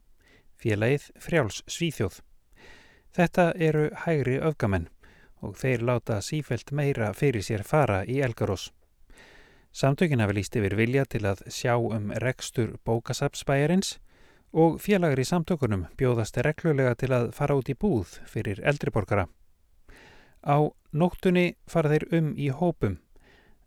félagið 0.62 1.10
frjáls 1.20 1.64
Svíþjóð. 1.68 2.22
Þetta 3.16 3.52
eru 3.58 3.90
hægri 4.06 4.38
öfgamenn 4.38 4.90
og 5.42 5.56
þeir 5.58 5.86
láta 5.88 6.20
sífelt 6.22 6.72
meira 6.76 7.14
fyrir 7.14 7.46
sér 7.46 7.64
fara 7.64 8.04
í 8.06 8.20
Elgarós. 8.22 8.70
Samtökin 9.72 10.22
hafi 10.22 10.36
líst 10.36 10.56
yfir 10.58 10.76
vilja 10.78 11.06
til 11.06 11.24
að 11.30 11.46
sjá 11.54 11.76
um 11.78 12.12
rekstur 12.22 12.76
bókasapsbæjarins 12.86 13.98
og 14.52 14.80
félagar 14.82 15.20
í 15.22 15.28
samtökunum 15.28 15.86
bjóðast 15.98 16.40
reglulega 16.46 16.96
til 16.98 17.12
að 17.14 17.32
fara 17.38 17.58
út 17.60 17.70
í 17.70 17.78
búð 17.78 18.18
fyrir 18.30 18.62
eldriborgara. 18.66 19.28
Á 20.42 20.58
nóttunni 20.92 21.56
fara 21.68 21.92
þeir 21.92 22.08
um 22.16 22.32
í 22.38 22.50
hópum. 22.50 22.98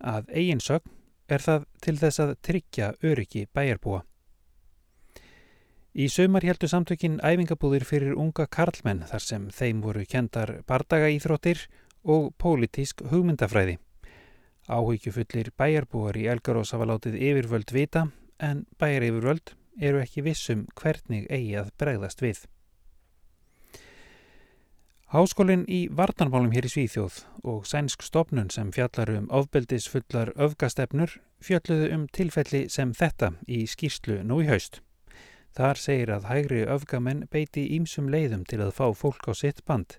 Að 0.03 0.33
eiginsögn 0.35 0.91
er 1.29 1.45
það 1.45 1.69
til 1.85 1.99
þess 2.01 2.23
að 2.25 2.35
tryggja 2.43 2.89
öryggi 3.03 3.47
bæjarbúa. 3.55 4.03
Í 5.93 6.09
sömar 6.09 6.45
heldur 6.49 6.71
samtökin 6.73 7.21
æfingabúðir 7.21 7.85
fyrir 7.85 8.17
unga 8.17 8.47
karlmenn 8.49 9.05
þar 9.07 9.23
sem 9.23 9.49
þeim 9.53 9.83
voru 9.85 10.05
kendar 10.09 10.63
bardagaýþróttir 10.67 11.67
og 12.03 12.33
pólitísk 12.41 13.05
hugmyndafræði. 13.13 13.77
Áhyggjufullir 14.73 15.53
bæjarbúar 15.59 16.17
í 16.17 16.29
Elgarós 16.33 16.73
hafa 16.73 16.89
látið 16.89 17.19
yfirvöld 17.21 17.75
vita 17.77 18.07
en 18.41 18.65
bæjar 18.81 19.05
yfirvöld 19.11 19.53
eru 19.81 20.03
ekki 20.03 20.25
vissum 20.27 20.67
hvernig 20.79 21.29
eigi 21.31 21.57
að 21.61 21.73
bregðast 21.79 22.23
við. 22.23 22.45
Háskólinn 25.13 25.67
í 25.69 25.91
Varnarmálum 25.93 26.55
hér 26.55 26.65
í 26.65 26.71
Svíþjóð 26.73 27.19
og 27.45 27.67
sænsk 27.69 28.01
stopnun 28.01 28.49
sem 28.51 28.71
fjallar 28.73 29.11
um 29.13 29.27
ofbeldisfullar 29.29 30.31
öfgastefnur 30.41 31.19
fjalluðu 31.45 31.91
um 31.93 32.07
tilfelli 32.17 32.63
sem 32.73 32.95
þetta 32.97 33.35
í 33.45 33.67
skýrslu 33.69 34.23
nú 34.25 34.41
í 34.41 34.49
haust. 34.49 34.81
Þar 35.53 35.77
segir 35.77 36.15
að 36.15 36.31
hægri 36.31 36.63
öfgamenn 36.65 37.27
beiti 37.29 37.67
ímsum 37.77 38.09
leiðum 38.09 38.47
til 38.49 38.63
að 38.65 38.73
fá 38.79 38.87
fólk 38.97 39.29
á 39.29 39.37
sitt 39.37 39.61
band. 39.69 39.99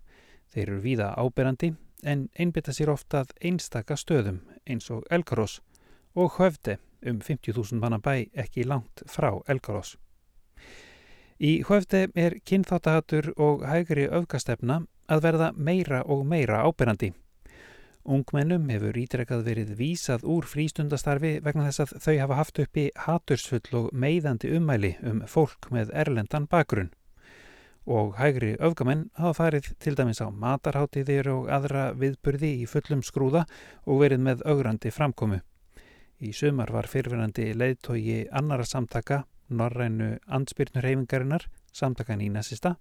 Þeir 0.49 0.63
eru 0.65 0.79
víða 0.81 1.13
áberandi 1.13 1.75
en 2.01 2.25
einbytta 2.33 2.73
sér 2.73 2.89
ofta 2.95 3.21
að 3.21 3.35
einstaka 3.45 3.93
stöðum 3.93 4.41
eins 4.65 4.89
og 4.89 5.05
Elgarós 5.13 5.59
og 6.17 6.39
höfde 6.39 6.79
um 7.09 7.19
50.000 7.19 7.79
manna 7.81 7.99
bæ 7.99 8.29
ekki 8.33 8.65
langt 8.67 9.03
frá 9.09 9.31
Elgarós. 9.47 9.95
Í 11.43 11.63
höfde 11.67 12.07
er 12.15 12.37
kynþáttahatur 12.45 13.33
og 13.37 13.65
hægri 13.67 14.07
öfgastefna 14.07 14.83
að 15.11 15.23
verða 15.27 15.51
meira 15.57 16.01
og 16.05 16.25
meira 16.25 16.63
ábyrrandi. 16.63 17.11
Ungmennum 18.03 18.67
hefur 18.71 18.97
ítrekkað 18.99 19.45
verið 19.47 19.75
vísað 19.79 20.25
úr 20.27 20.47
frístundastarfi 20.47 21.37
vegna 21.43 21.69
þess 21.69 21.85
að 21.85 21.93
þau 22.03 22.17
hafa 22.21 22.39
haft 22.41 22.59
uppi 22.59 22.89
hatursfull 23.05 23.79
og 23.79 23.93
meiðandi 23.95 24.51
ummæli 24.57 24.97
um 25.07 25.23
fólk 25.27 25.71
með 25.71 25.93
erlendan 26.03 26.49
bakgrunn 26.51 26.91
og 27.85 28.15
hægri 28.15 28.55
öfgamenn 28.63 29.09
hafa 29.19 29.33
farið 29.43 29.73
til 29.79 29.95
dæmis 29.95 30.21
á 30.23 30.27
matarháttiðir 30.31 31.27
og 31.33 31.49
aðra 31.51 31.91
viðburði 31.99 32.51
í 32.63 32.67
fullum 32.69 33.03
skrúða 33.03 33.43
og 33.85 34.03
verið 34.03 34.23
með 34.23 34.45
augrandi 34.47 34.91
framkomu. 34.91 35.41
Í 36.23 36.31
sumar 36.31 36.71
var 36.71 36.87
fyrfinandi 36.87 37.49
leiðtogi 37.51 38.21
annara 38.31 38.63
samtaka, 38.63 39.25
Norrænu 39.51 40.13
Ansbyrnurhefingarinnar, 40.31 41.49
samtakan 41.75 42.21
í 42.23 42.29
næsista, 42.31 42.77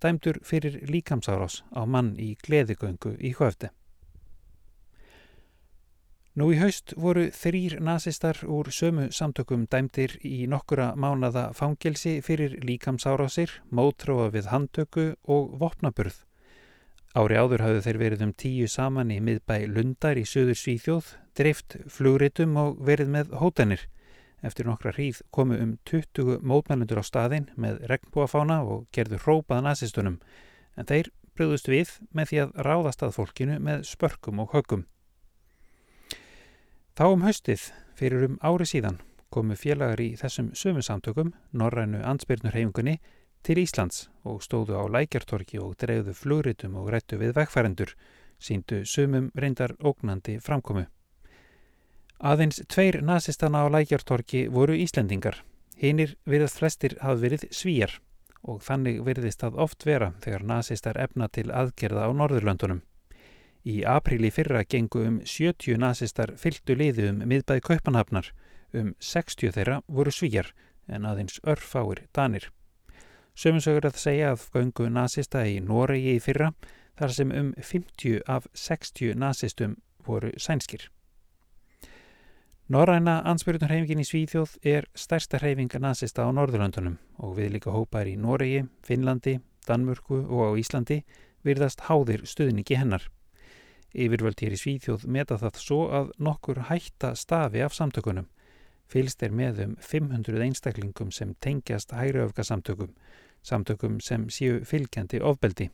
dæmdur 0.00 0.38
fyrir 0.44 0.78
líkamsárás 0.88 1.60
á 1.76 1.84
mann 1.84 2.14
í 2.16 2.34
gleðigöngu 2.40 3.18
í 3.20 3.34
höfde. 3.36 3.68
Nú 6.36 6.50
í 6.52 6.56
haust 6.60 6.92
voru 7.00 7.26
þrýr 7.32 7.78
nazistar 7.80 8.40
úr 8.44 8.68
sömu 8.72 9.10
samtökum 9.18 9.66
dæmdir 9.72 10.18
í 10.20 10.44
nokkura 10.48 10.90
mánada 10.96 11.50
fangelsi 11.56 12.18
fyrir 12.24 12.58
líkamsárásir, 12.64 13.52
mótróa 13.68 14.30
við 14.32 14.50
handtöku 14.52 15.06
og 15.24 15.54
vopnaburð. 15.60 16.18
Ári 17.16 17.40
áður 17.40 17.64
hafðu 17.64 17.84
þeir 17.86 18.00
verið 18.04 18.26
um 18.26 18.34
tíu 18.36 18.68
saman 18.68 19.12
í 19.12 19.20
miðbæ 19.24 19.64
Lundar 19.72 20.20
í 20.20 20.26
söður 20.28 20.60
Svíþjóð, 20.60 21.14
dreift 21.36 21.76
flugritum 21.92 22.56
og 22.60 22.80
verið 22.86 23.12
með 23.12 23.36
hótanir. 23.40 23.84
Eftir 24.44 24.68
nokkra 24.68 24.92
hríð 24.92 25.22
komu 25.32 25.56
um 25.60 25.76
20 25.88 26.42
mótmælundur 26.44 27.00
á 27.00 27.04
staðin 27.04 27.48
með 27.56 27.80
regnbúafána 27.90 28.60
og 28.64 28.86
gerðu 28.92 29.20
hrópað 29.24 29.64
nazistunum, 29.64 30.18
en 30.76 30.88
þeir 30.88 31.10
bröðust 31.36 31.68
við 31.68 31.96
með 32.16 32.30
því 32.30 32.40
að 32.44 32.54
ráðast 32.68 33.04
að 33.04 33.16
fólkinu 33.16 33.58
með 33.60 33.84
spörkum 33.88 34.40
og 34.44 34.52
höggum. 34.54 34.86
Þá 36.96 37.04
um 37.10 37.26
haustið, 37.26 37.68
fyrir 37.96 38.24
um 38.28 38.38
ári 38.40 38.64
síðan, 38.68 39.00
komu 39.32 39.56
félagar 39.58 40.00
í 40.00 40.14
þessum 40.16 40.52
sömu 40.56 40.84
samtökum, 40.84 41.34
Norrænu 41.52 42.00
ansbyrnurhefingunni, 42.08 42.98
til 43.44 43.60
Íslands 43.62 44.06
og 44.24 44.40
stóðu 44.42 44.80
á 44.80 44.84
lækjartorki 44.88 45.60
og 45.62 45.76
dreyðu 45.80 46.16
flugritum 46.16 46.78
og 46.80 46.88
rættu 46.94 47.20
við 47.20 47.36
vegfærendur, 47.36 47.92
síndu 48.40 48.82
sömum 48.88 49.28
reyndar 49.36 49.76
ógnandi 49.84 50.40
framkomu. 50.40 50.86
Aðeins 52.16 52.62
tveir 52.72 53.02
nazistana 53.04 53.60
á 53.60 53.68
lækjartorki 53.68 54.46
voru 54.48 54.72
Íslendingar. 54.72 55.42
Hinnir 55.76 56.14
virðast 56.24 56.62
flestir 56.62 56.96
hafa 57.02 57.20
verið 57.20 57.44
svíjar 57.52 57.98
og 58.46 58.62
þannig 58.64 59.02
virðist 59.04 59.42
það 59.42 59.58
oft 59.60 59.84
vera 59.84 60.12
þegar 60.24 60.46
nazistar 60.48 60.96
efna 60.96 61.28
til 61.28 61.50
aðgerða 61.52 62.06
á 62.08 62.10
Norðurlöndunum. 62.16 62.80
Í 63.66 63.82
apríli 63.84 64.30
fyrra 64.30 64.62
gengu 64.64 65.02
um 65.04 65.20
70 65.26 65.76
nazistar 65.82 66.32
fylgdu 66.38 66.76
liði 66.78 67.10
um 67.10 67.20
miðbæði 67.26 67.64
kaupanhafnar, 67.66 68.32
um 68.72 68.94
60 69.00 69.52
þeirra 69.52 69.80
voru 69.86 70.14
svíjar 70.14 70.52
en 70.88 71.04
aðeins 71.04 71.40
örfáir 71.44 72.06
danir. 72.14 72.48
Sömumsögur 73.36 73.90
að 73.90 74.00
segja 74.00 74.32
að 74.32 74.48
göngu 74.54 74.88
nazista 74.88 75.44
í 75.44 75.58
Noregi 75.60 76.16
í 76.16 76.22
fyrra 76.22 76.54
þar 76.96 77.12
sem 77.12 77.32
um 77.34 77.52
50 77.60 78.22
af 78.24 78.46
60 78.54 79.18
nazistum 79.20 79.76
voru 80.06 80.32
sænskir. 80.40 80.88
Norræna 82.66 83.20
ansbyrjunarhefingin 83.30 84.00
í 84.02 84.04
Svíþjóð 84.08 84.56
er 84.66 84.88
stærsta 84.98 85.38
hrefinga 85.38 85.78
nazista 85.78 86.24
á 86.26 86.34
Norðurlandunum 86.34 86.96
og 87.22 87.36
við 87.36 87.52
líka 87.54 87.70
hópar 87.70 88.08
í 88.10 88.16
Noregi, 88.18 88.64
Finnlandi, 88.82 89.36
Danmörku 89.68 90.18
og 90.24 90.50
á 90.50 90.58
Íslandi 90.58 90.96
virðast 91.46 91.84
háðir 91.86 92.24
stuðningi 92.26 92.74
hennar. 92.74 93.06
Yfirvöld 93.94 94.42
hér 94.42 94.56
í 94.56 94.58
Svíþjóð 94.58 95.06
meta 95.06 95.38
það 95.38 95.62
svo 95.62 95.80
að 95.94 96.10
nokkur 96.18 96.64
hætta 96.66 97.12
stafi 97.14 97.62
af 97.62 97.78
samtökunum. 97.78 98.26
Fylst 98.90 99.22
er 99.22 99.30
með 99.30 99.62
um 99.62 99.78
500 99.78 100.42
einstaklingum 100.48 101.14
sem 101.14 101.36
tengjast 101.38 101.94
hægriöfka 101.94 102.42
samtökum, 102.42 104.00
sem 104.02 104.26
séu 104.26 104.64
fylgjandi 104.66 105.22
ofbeldi. 105.22 105.70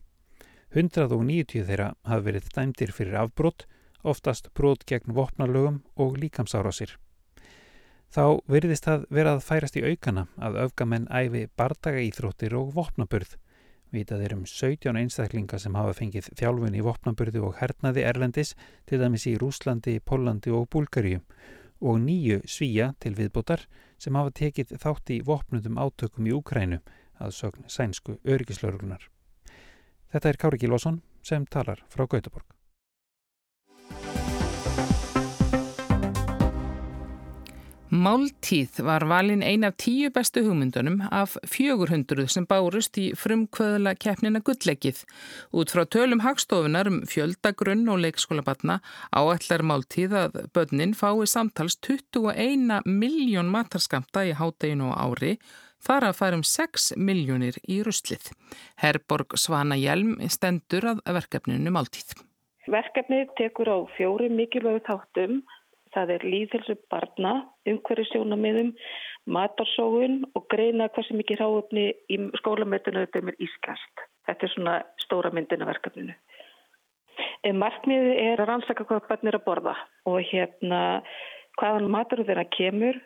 190 0.76 1.64
þeirra 1.64 1.94
hafi 2.04 2.28
verið 2.28 2.52
dæmdir 2.52 2.92
fyrir 2.92 3.16
afbrott, 3.24 3.64
oftast 4.02 4.50
brot 4.54 4.84
gegn 4.88 5.14
vopnarlögum 5.16 5.82
og 5.96 6.18
líkamsárásir. 6.18 6.96
Þá 8.12 8.44
verðist 8.50 8.84
það 8.84 9.06
verað 9.08 9.44
færast 9.46 9.78
í 9.80 9.84
aukana 9.86 10.26
að 10.36 10.58
öfgamenn 10.66 11.08
æfi 11.08 11.46
bardaga 11.56 12.02
íþróttir 12.04 12.52
og 12.58 12.74
vopnaburð. 12.76 13.38
Vitað 13.92 14.24
er 14.26 14.34
um 14.36 14.44
17 14.48 14.98
einstaklinga 15.00 15.58
sem 15.60 15.74
hafa 15.76 15.94
fengið 15.96 16.28
þjálfun 16.36 16.76
í 16.76 16.84
vopnaburðu 16.84 17.46
og 17.48 17.56
hernaði 17.60 18.04
Erlendis 18.08 18.54
til 18.88 19.00
dæmis 19.00 19.24
í 19.28 19.34
Rúslandi, 19.40 19.98
Pólandi 20.00 20.52
og 20.52 20.68
Búlgaríu 20.72 21.22
og 21.82 21.98
nýju 22.04 22.42
svíja 22.44 22.92
til 23.00 23.16
viðbótar 23.18 23.66
sem 24.00 24.16
hafa 24.16 24.32
tekið 24.38 24.76
þátt 24.82 25.12
í 25.16 25.20
vopnundum 25.26 25.80
átökum 25.80 26.28
í 26.28 26.36
Úkrænu 26.36 26.80
að 27.22 27.36
sögn 27.36 27.68
sænsku 27.68 28.18
örgislauruglunar. 28.22 29.08
Þetta 30.12 30.28
er 30.28 30.40
Kári 30.40 30.60
Gílásson 30.60 31.00
sem 31.24 31.46
talar 31.46 31.80
frá 31.88 32.04
Gautaborg. 32.04 32.61
Máltíð 37.92 38.78
var 38.80 39.04
valin 39.04 39.42
ein 39.44 39.64
af 39.68 39.74
tíu 39.76 40.08
bestu 40.10 40.40
hugmyndunum 40.46 41.02
af 41.12 41.34
400 41.44 42.24
sem 42.32 42.46
bárust 42.48 42.96
í 42.96 43.10
frumkvöðla 43.12 43.92
keppnina 44.00 44.40
Gullegið. 44.40 45.02
Út 45.52 45.74
frá 45.74 45.84
tölum 45.84 46.22
hagstofunar 46.24 46.88
um 46.88 47.02
fjöldagrunn 47.04 47.84
og 47.92 48.00
leikskólabatna 48.00 48.78
áætlar 49.12 49.60
máltíð 49.60 50.16
að 50.22 50.40
börnin 50.56 50.96
fái 50.96 51.28
samtals 51.28 51.76
21 51.84 52.80
miljón 52.88 53.52
matarskamta 53.52 54.24
í 54.24 54.32
hátteginu 54.40 54.88
og 54.88 54.96
ári 54.96 55.36
þar 55.84 56.08
að 56.08 56.18
færum 56.22 56.48
6 56.48 56.94
miljónir 56.96 57.60
í 57.68 57.82
ruslið. 57.84 58.32
Herborg 58.80 59.36
Svana 59.36 59.76
Hjelm 59.76 60.16
stendur 60.32 60.94
að 60.94 61.04
verkefninu 61.20 61.76
máltíð. 61.76 62.16
Verkefnið 62.72 63.34
tekur 63.36 63.68
á 63.68 63.78
fjóri 63.98 64.32
mikilvægu 64.32 64.80
þáttum 64.88 65.42
Það 65.92 66.14
er 66.14 66.22
líðhelsu 66.24 66.76
barna, 66.90 67.32
umhverju 67.68 68.06
sjónamiðum, 68.08 68.72
matarsóun 69.28 70.22
og 70.32 70.46
greina 70.52 70.88
sem 70.96 71.20
ekki 71.20 71.36
ráöfni 71.36 71.90
í 72.08 72.18
skólamötunum 72.40 73.04
þetta 73.04 73.20
er 73.20 73.44
ískast. 73.44 74.06
Þetta 74.26 74.46
er 74.46 74.54
svona 74.54 74.78
stóra 75.02 75.32
myndina 75.34 75.68
verkefninu. 75.68 76.14
Markmiðið 77.58 78.18
er 78.22 78.40
að 78.40 78.48
rannsaka 78.48 78.86
hvað 78.88 79.08
börn 79.10 79.28
er 79.28 79.36
að 79.36 79.46
borða 79.46 79.74
og 80.08 80.20
hérna 80.30 80.80
hvaðan 81.60 81.90
matur 81.92 82.22
þeirra 82.24 82.46
kemur 82.54 82.98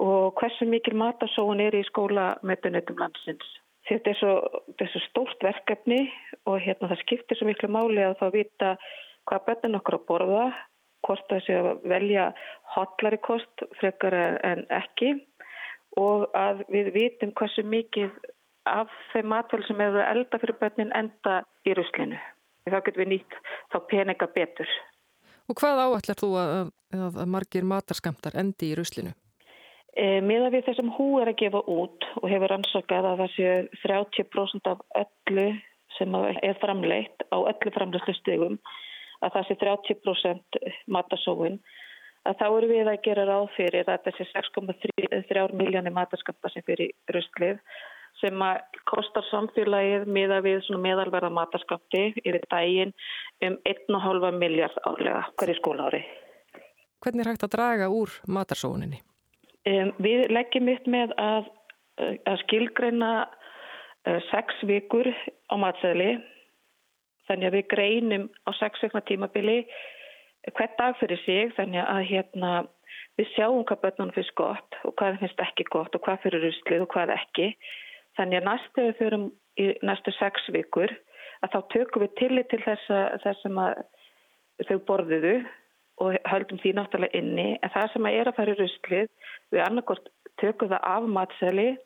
og 0.00 0.36
hversu 0.40 0.66
mikil 0.68 0.96
matasóun 0.98 1.62
er 1.62 1.76
í 1.76 1.84
skólametunetum 1.88 3.00
landsins. 3.00 3.46
Þetta 3.88 4.10
er 4.10 4.18
svo, 4.20 4.32
svo 4.78 5.02
stórt 5.06 5.44
verkefni 5.44 6.02
og 6.46 6.60
hérna 6.64 6.90
það 6.90 7.02
skiptir 7.04 7.38
svo 7.38 7.48
miklu 7.48 7.70
máli 7.72 8.04
að 8.04 8.18
þá 8.20 8.26
vita 8.34 8.74
hvað 9.28 9.46
börnin 9.46 9.78
okkur 9.80 9.96
að 9.96 10.06
borða, 10.08 10.44
hvort 11.06 11.24
það 11.30 11.44
sé 11.46 11.58
að 11.60 11.70
velja 11.92 12.26
hotlari 12.74 13.20
kost 13.24 13.64
frekar 13.80 14.16
en 14.16 14.66
ekki 14.80 15.14
og 15.98 16.28
að 16.38 16.64
við 16.70 16.92
vitum 16.94 17.32
hversu 17.38 17.64
mikið 17.66 18.12
af 18.70 18.92
þeim 19.12 19.32
matvæl 19.32 19.62
sem 19.66 19.80
hefur 19.80 20.04
elda 20.04 20.38
fyrir 20.42 20.60
börnin 20.60 20.92
enda 20.96 21.40
í 21.66 21.74
ruslinu 21.74 22.20
þá 22.68 22.82
getum 22.86 23.02
við 23.02 23.10
nýtt 23.14 23.38
þá 23.72 23.78
peninga 23.90 24.28
betur. 24.34 24.74
Og 25.50 25.58
hvað 25.58 25.80
áallar 25.82 26.18
þú 26.20 26.28
að, 26.38 26.52
að, 26.94 27.16
að 27.24 27.32
margir 27.34 27.66
matarskamtar 27.66 28.36
endi 28.38 28.70
í 28.70 28.76
ruslinu? 28.78 29.14
E, 29.98 30.20
Miða 30.22 30.52
við 30.54 30.68
þessum 30.68 30.92
hú 30.94 31.08
er 31.22 31.32
að 31.32 31.40
gefa 31.40 31.64
út 31.66 32.06
og 32.20 32.28
hefur 32.30 32.54
ansakað 32.54 33.08
að 33.10 33.24
það 33.24 33.34
sé 33.34 33.54
30% 33.82 34.70
af 34.70 34.84
öllu 35.02 35.48
sem 35.96 36.14
er 36.20 36.60
framleitt 36.62 37.26
á 37.34 37.38
öllu 37.40 37.74
framleyslu 37.74 38.14
stegum 38.20 38.60
að 39.20 39.36
það 39.36 39.46
sé 39.48 39.56
30% 39.62 40.60
matarsóin 40.88 41.60
að 42.28 42.36
þá 42.40 42.46
eru 42.48 42.68
við 42.68 42.90
að 42.90 43.00
gera 43.04 43.24
ráð 43.28 43.46
fyrir 43.56 43.88
að 43.88 44.04
þessi 44.08 44.26
6,3 44.34 45.46
miljónir 45.56 45.94
mataskamta 45.96 46.52
sem 46.52 46.64
fyrir 46.66 46.92
ruslið 47.14 47.60
sem 48.20 48.42
að 48.44 48.80
kostar 48.90 49.24
samfélagið 49.30 50.08
miða 50.10 50.40
við 50.44 50.66
meðalverða 50.82 51.30
mataskapti 51.32 52.02
yfir 52.20 52.42
dægin 52.50 52.92
um 53.46 53.56
1,5 53.68 54.26
miljard 54.36 54.76
álega 54.84 55.22
hverju 55.40 55.56
skólaári. 55.60 56.02
Hvernig 57.00 57.24
er 57.24 57.32
hægt 57.32 57.46
að 57.46 57.54
draga 57.54 57.88
úr 57.88 58.12
matarsóuninni? 58.28 59.00
Um, 59.68 59.92
við 60.00 60.26
leggjum 60.32 60.68
upp 60.74 60.90
með 60.90 61.14
að, 61.20 61.48
að 62.28 62.42
skilgreina 62.44 63.12
uh, 63.24 64.20
sex 64.28 64.60
vikur 64.68 65.08
á 65.48 65.54
matsæðli 65.60 66.18
þannig 67.30 67.48
að 67.48 67.56
við 67.58 67.70
greinum 67.72 68.26
á 68.44 68.50
sex 68.58 68.82
vekna 68.84 69.04
tímabili 69.08 69.60
hvert 70.50 70.76
dag 70.78 70.96
fyrir 70.98 71.20
sig 71.24 71.54
þannig 71.56 71.84
að 71.84 72.02
hérna, 72.10 72.50
við 73.20 73.30
sjáum 73.36 73.62
hvað 73.68 73.82
börnunum 73.84 74.16
finnst 74.16 74.34
gott 74.40 74.80
og 74.84 74.96
hvað 74.98 75.20
finnst 75.22 75.44
ekki 75.46 75.68
gott 75.72 75.94
og 75.94 76.02
hvað 76.04 76.24
fyrir 76.26 76.44
ruslið 76.48 76.84
og 76.84 76.92
hvað 76.94 77.14
ekki 77.14 77.52
Þannig 78.18 78.40
að 78.40 78.48
næstu 78.48 78.84
við 78.84 78.98
fyrir 78.98 79.22
í 79.60 79.66
næstu 79.86 80.12
sex 80.18 80.48
vikur 80.54 80.92
að 81.44 81.54
þá 81.54 81.58
tökum 81.74 82.04
við 82.04 82.16
tillit 82.18 82.50
til 82.52 82.60
þess 82.64 82.90
að 82.90 83.84
þau 84.68 84.78
borðuðu 84.88 85.36
og 86.04 86.16
höldum 86.28 86.60
því 86.60 86.72
náttúrulega 86.76 87.16
inni. 87.16 87.54
En 87.60 87.72
það 87.72 87.92
sem 87.92 88.08
að 88.08 88.18
er 88.18 88.30
að 88.30 88.36
fara 88.38 88.52
í 88.52 88.58
ruslið, 88.58 89.08
við 89.52 89.64
annarkort 89.64 90.10
tökum 90.40 90.72
það 90.72 90.86
af 90.90 91.08
matseli 91.16 91.68
og 91.70 91.78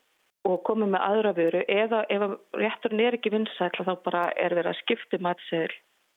komum 0.67 0.93
með 0.93 1.05
aðra 1.07 1.33
vöru 1.37 1.61
eða 1.71 2.03
ef 2.13 2.23
rétturinn 2.59 3.03
er 3.05 3.17
ekki 3.17 3.33
vinsætla 3.33 3.85
þá 3.87 3.93
bara 4.05 4.23
er 4.37 4.53
verið 4.57 4.73
að 4.73 4.81
skipta 4.83 5.19
matsel 5.21 5.69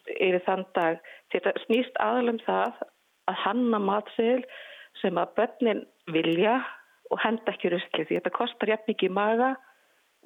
yfir 0.09 0.43
þann 0.47 0.65
dag. 0.77 1.01
Þetta 1.33 1.55
snýst 1.65 2.01
aðalum 2.03 2.41
það 2.45 2.83
að 3.29 3.41
hanna 3.45 3.81
matsel 3.83 4.43
sem 5.01 5.21
að 5.21 5.35
börnin 5.39 5.85
vilja 6.13 6.59
og 7.13 7.21
henda 7.25 7.53
ekki 7.53 7.73
ruslið 7.73 8.09
því 8.09 8.21
þetta 8.21 8.37
kostar 8.37 8.73
jafn 8.75 8.91
mikið 8.93 9.15
maga 9.17 9.51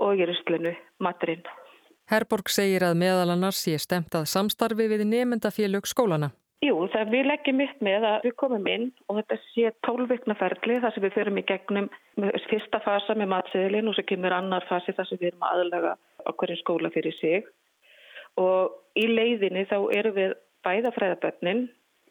og 0.03 0.19
í 0.19 0.27
ruslinu 0.27 0.75
maturinn. 1.03 1.45
Herborg 2.11 2.51
segir 2.51 2.85
að 2.85 2.99
meðal 2.99 3.31
annars 3.37 3.63
sé 3.63 3.79
stemt 3.79 4.15
að 4.19 4.27
samstarfi 4.31 4.89
við 4.91 5.07
nefndafélög 5.07 5.87
skólana. 5.87 6.33
Jú, 6.63 6.77
það 6.93 7.09
við 7.11 7.25
leggjum 7.27 7.61
upp 7.65 7.81
með 7.83 8.05
að 8.07 8.27
við 8.29 8.35
komum 8.39 8.67
inn 8.71 8.85
og 9.11 9.17
þetta 9.19 9.37
sé 9.49 9.71
tólvikna 9.83 10.37
ferli 10.39 10.77
þar 10.85 10.93
sem 10.95 11.03
við 11.03 11.17
förum 11.17 11.41
í 11.41 11.43
gegnum 11.49 11.89
fyrsta 12.53 12.79
fasa 12.85 13.17
með 13.19 13.33
matsiðilinn 13.33 13.91
og 13.91 13.97
svo 13.97 14.05
kemur 14.07 14.37
annar 14.37 14.67
fasi 14.69 14.95
þar 14.95 15.09
sem 15.09 15.19
við 15.19 15.33
erum 15.33 15.47
aðlaga 15.49 15.97
okkur 16.31 16.53
í 16.55 16.59
skóla 16.61 16.93
fyrir 16.95 17.17
sig. 17.19 17.49
Og 18.39 18.77
í 18.95 19.09
leiðinni 19.11 19.67
þá 19.73 19.77
eru 19.99 20.15
við 20.15 20.37
bæðafræðabötnin, 20.63 21.65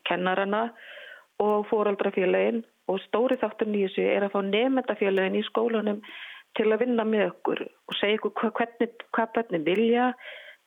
kennarana 0.09 0.65
og 1.39 1.63
fóraldrafélagin 1.71 2.65
og 2.91 2.99
stóri 3.07 3.39
þáttur 3.39 3.71
nýjus 3.71 3.95
er 4.03 4.27
að 4.27 4.35
fá 4.35 4.41
nefndafélagin 4.49 5.39
í 5.39 5.47
skólanum 5.47 6.03
til 6.59 6.67
að 6.67 6.83
vinna 6.83 7.07
með 7.07 7.29
okkur 7.29 7.63
og 7.63 7.99
segja 8.01 8.19
ykkur 8.19 8.51
hvernig, 8.51 8.99
hvað 9.15 9.35
börnum 9.37 9.67
vilja 9.71 10.11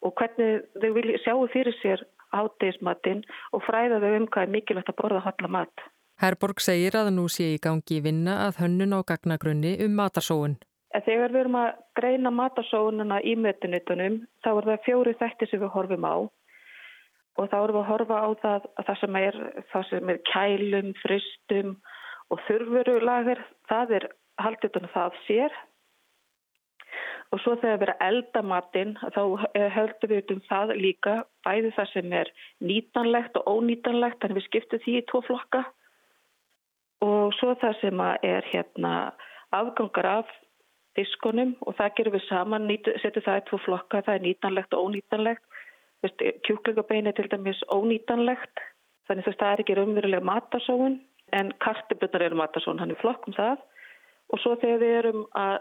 og 0.04 0.14
hvernig 0.18 0.62
þau 0.80 0.92
vilja, 0.98 1.20
sjáu 1.24 1.46
fyrir 1.52 1.76
sér 1.80 2.04
átegismatinn 2.34 3.24
og 3.54 3.64
fræða 3.64 4.00
þau 4.02 4.12
um 4.18 4.28
hvað 4.28 4.46
er 4.46 4.54
mikilvægt 4.54 4.92
að 4.92 5.00
borða 5.00 5.24
hotla 5.24 5.50
mat. 5.56 5.84
Herborg 6.22 6.62
segir 6.62 6.94
að 6.98 7.10
nú 7.16 7.26
sé 7.32 7.54
í 7.54 7.60
gangi 7.62 7.98
vinna 8.04 8.44
að 8.46 8.62
hönnun 8.62 8.94
á 8.94 9.00
gagnagrunni 9.06 9.74
um 9.84 9.96
matarsóun. 9.98 10.56
Þegar 10.94 11.32
við 11.34 11.40
erum 11.40 11.58
að 11.58 11.70
greina 11.98 12.30
matarsóununa 12.30 13.18
í 13.26 13.34
mötunutunum 13.34 14.20
þá 14.44 14.50
er 14.52 14.68
það 14.68 14.84
fjóri 14.86 15.14
þætti 15.18 15.48
sem 15.50 15.62
við 15.64 15.72
horfum 15.74 16.06
á 16.06 16.16
og 17.34 17.48
þá 17.50 17.56
erum 17.58 17.74
við 17.74 17.80
að 17.80 17.90
horfa 17.90 18.18
á 18.22 18.28
það 18.44 18.68
að 18.78 18.88
það 18.88 19.00
sem 19.00 19.16
er, 19.18 19.38
það 19.72 19.86
sem 19.90 20.12
er 20.12 20.20
kælum, 20.30 20.92
fristum 21.02 21.72
og 22.30 22.42
þurfurulager, 22.46 23.40
það 23.68 23.96
er 23.98 24.06
haldið 24.38 24.70
utan 24.70 24.92
það 24.94 25.18
sér 25.26 25.58
og 27.32 27.40
svo 27.42 27.56
þegar 27.58 27.80
við 27.80 27.86
erum 27.88 27.94
að 27.94 28.06
elda 28.08 28.42
matinn 28.46 28.92
þá 29.14 29.22
höldum 29.74 30.12
við 30.12 30.32
um 30.34 30.42
það 30.48 30.72
líka 30.78 31.14
bæði 31.46 31.72
það 31.76 31.88
sem 31.92 32.12
er 32.20 32.30
nýtanlegt 32.62 33.38
og 33.40 33.48
ónýtanlegt 33.50 34.20
þannig 34.22 34.38
við 34.38 34.46
skiptum 34.48 34.82
því 34.84 34.96
í 35.00 35.06
tvo 35.10 35.22
flokka. 35.26 35.64
Og 37.04 37.34
svo 37.40 37.54
það 37.60 37.80
sem 37.80 38.04
er 38.22 38.46
hérna 38.52 38.92
afgangar 39.54 40.10
af 40.20 40.30
diskonum 40.98 41.56
og 41.66 41.74
það 41.78 41.96
gerum 41.98 42.14
við 42.14 42.24
saman, 42.28 42.70
setjum 43.02 43.26
það 43.26 43.40
í 43.40 43.44
tvo 43.48 43.58
flokka, 43.64 44.04
það 44.06 44.14
er 44.14 44.24
nýtanlegt 44.28 44.76
og 44.76 44.88
ónýtanlegt. 44.88 45.44
Kjúklingabein 46.46 47.08
er 47.08 47.16
til 47.16 47.30
dæmis 47.32 47.60
ónýtanlegt 47.72 48.62
þannig 49.08 49.28
að 49.28 49.38
það 49.40 49.52
er 49.52 49.62
ekki 49.64 49.76
raunverulega 49.78 50.28
matasóun 50.28 50.98
en 51.34 51.52
kartiblunar 51.64 52.22
eru 52.28 52.38
matasóun, 52.38 52.78
hann 52.78 52.92
er 52.92 53.00
flokkum 53.00 53.34
það. 53.36 53.62
Og 54.32 54.40
svo 54.40 54.54
þegar 54.60 54.82
við 54.82 54.98
erum 55.00 55.24
að 55.36 55.56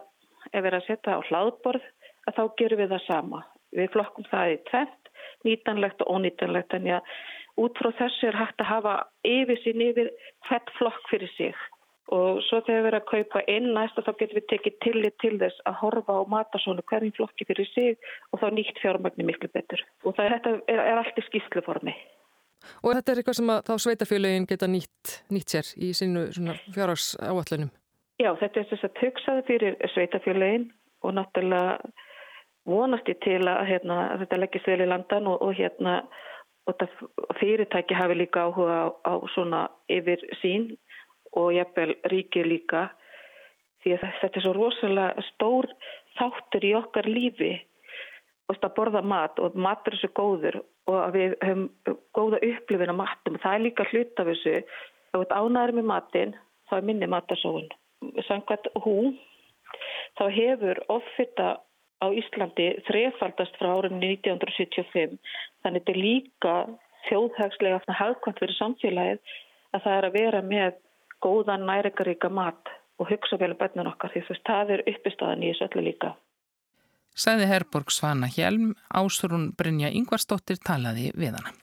ef 0.52 0.60
við 0.60 0.70
erum 0.72 0.82
að 0.82 0.88
setja 0.90 1.18
á 1.18 1.26
hlaðborð 1.30 1.86
að 2.28 2.38
þá 2.38 2.44
gerum 2.62 2.82
við 2.82 2.96
það 2.96 3.06
sama. 3.08 3.44
Við 3.74 3.94
flokkum 3.94 4.28
það 4.30 4.54
í 4.54 4.58
tvent, 4.70 5.14
nýtanlegt 5.48 6.04
og 6.04 6.18
ónýtanlegt 6.18 6.76
en 6.78 6.90
já, 6.92 7.00
út 7.60 7.78
frá 7.80 7.92
þessu 8.00 8.30
er 8.30 8.40
hægt 8.40 8.62
að 8.62 8.72
hafa 8.72 8.96
yfir 9.28 9.62
sín 9.64 9.86
yfir 9.86 10.12
hvert 10.48 10.76
flokk 10.80 11.10
fyrir 11.12 11.32
sig 11.38 11.56
og 12.14 12.42
svo 12.44 12.60
þegar 12.68 12.82
við 12.84 12.90
erum 12.90 13.00
að 13.00 13.12
kaupa 13.12 13.42
inn 13.50 13.70
næst 13.74 14.00
og 14.00 14.06
þá 14.06 14.12
getum 14.20 14.38
við 14.38 14.48
tekið 14.52 14.80
tillit 14.84 15.16
til 15.24 15.38
þess 15.40 15.62
að 15.70 15.78
horfa 15.82 16.18
á 16.20 16.22
matasónu 16.34 16.84
hverjum 16.90 17.14
flokki 17.16 17.48
fyrir 17.48 17.70
sig 17.72 18.10
og 18.32 18.42
þá 18.42 18.48
nýtt 18.58 18.82
fjármagni 18.84 19.28
miklu 19.28 19.50
betur 19.54 19.82
og 20.04 20.18
það, 20.18 20.36
þetta 20.36 20.54
er, 20.68 20.82
er 20.84 21.00
allt 21.00 21.22
í 21.22 21.26
skýsluformi. 21.30 21.96
Og 22.84 22.94
þetta 22.96 23.12
er 23.12 23.22
eitthvað 23.22 23.40
sem 23.40 23.54
þá 23.68 23.74
sveitafélagin 23.86 24.50
geta 24.50 24.70
nýtt, 24.72 25.16
nýtt 25.34 25.56
sér 25.56 25.72
í 25.80 25.94
sínu 25.96 26.28
fjárhags 26.76 27.14
áallunum? 27.20 27.72
Já, 28.22 28.30
þetta 28.38 28.60
er 28.60 28.68
þess 28.70 28.86
að 28.86 29.00
hugsaði 29.02 29.44
fyrir 29.48 29.78
sveitafjölein 29.94 30.68
og 31.04 31.16
náttúrulega 31.18 31.94
vonast 32.70 33.10
ég 33.10 33.20
til 33.26 33.42
að, 33.50 33.66
hérna, 33.72 33.98
þetta 34.22 34.40
leggist 34.40 34.70
vel 34.70 34.84
í 34.86 34.88
landan 34.88 35.30
og, 35.32 35.42
og, 35.42 35.56
hérna, 35.58 35.96
og 36.70 36.86
fyrirtæki 37.40 37.98
hafi 37.98 38.20
líka 38.20 38.46
áhuga 38.46 38.78
á, 38.86 38.88
á 39.10 39.14
svona 39.34 39.66
yfir 39.92 40.22
sín 40.44 40.70
og 41.34 41.52
jafnvel 41.58 41.98
ríkir 42.14 42.48
líka. 42.48 42.88
Því 43.84 43.98
að 43.98 44.08
þetta 44.22 44.40
er 44.40 44.46
svo 44.46 44.56
rosalega 44.56 45.28
stór 45.34 45.68
þáttur 46.20 46.70
í 46.70 46.74
okkar 46.80 47.10
lífi 47.10 47.54
að 48.54 48.74
borða 48.78 49.02
mat 49.02 49.40
og 49.42 49.56
matur 49.58 49.96
er 49.96 50.00
svo 50.00 50.12
góður 50.14 50.60
og 50.86 50.98
að 51.00 51.16
við 51.18 51.32
höfum 51.42 51.64
góða 52.14 52.40
upplifin 52.46 52.94
á 52.94 53.02
matum 53.02 53.40
það 53.42 53.56
er 53.56 53.64
líka 53.66 53.86
hlut 53.90 54.20
af 54.22 54.30
þessu. 54.30 54.60
Ef 55.14 55.24
við 55.24 55.34
ánæðum 55.34 55.80
með 55.82 55.88
matin 55.90 56.36
þá 56.70 56.78
er 56.78 56.86
minni 56.88 57.10
matarsóun 57.10 57.72
samkvæmt 58.28 58.72
hú 58.86 58.98
þá 60.20 60.26
hefur 60.38 60.82
offita 60.94 61.50
á 62.04 62.08
Íslandi 62.12 62.68
þrefaldast 62.88 63.56
frá 63.60 63.72
árunni 63.78 64.14
1975 64.18 65.18
þannig 65.64 65.86
þetta 65.86 65.94
er 65.94 66.02
líka 66.02 66.56
þjóðhagslega 67.08 67.98
hafðkvæmt 68.00 68.42
fyrir 68.44 68.58
samfélagið 68.60 69.36
að 69.74 69.86
það 69.86 69.98
er 69.98 70.08
að 70.08 70.18
vera 70.18 70.42
með 70.48 70.80
góðan 71.24 71.66
næringaríka 71.70 72.30
mat 72.30 72.72
og 73.00 73.10
hugsa 73.10 73.40
vel 73.42 73.54
um 73.56 73.60
bennun 73.60 73.90
okkar 73.92 74.14
því 74.14 74.26
þú 74.26 74.36
veist 74.36 74.48
það 74.50 74.76
er 74.76 74.86
uppistaðan 74.94 75.44
í 75.44 75.52
þessu 75.52 75.68
öllu 75.70 75.88
líka. 75.88 76.14
Sæði 77.14 77.46
Herborg 77.50 77.92
Svana 77.94 78.30
Hjelm, 78.36 78.74
Ásrún 78.90 79.52
Brynja 79.58 79.92
Yngvarsdóttir 79.94 80.58
talaði 80.66 81.12
við 81.14 81.38
hana. 81.38 81.54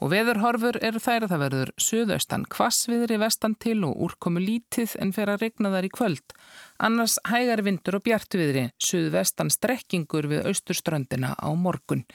Og 0.00 0.08
veðurhorfur 0.14 0.78
eru 0.80 1.00
þær 1.02 1.26
að 1.26 1.32
það 1.32 1.42
verður 1.44 1.70
suðaustan 1.84 2.44
kvassviðri 2.48 3.18
vestan 3.20 3.54
til 3.60 3.82
og 3.84 3.98
úrkomu 4.06 4.40
lítið 4.40 4.94
en 5.04 5.12
fer 5.12 5.28
að 5.28 5.44
regna 5.44 5.72
þar 5.74 5.88
í 5.88 5.92
kvöld. 5.92 6.34
Annars 6.80 7.18
hægar 7.28 7.60
vindur 7.66 7.98
og 7.98 8.04
bjartviðri, 8.08 8.70
suðvestan 8.80 9.52
strekkingur 9.52 10.30
við 10.32 10.48
austurströndina 10.48 11.34
á 11.36 11.48
morgun. 11.52 12.06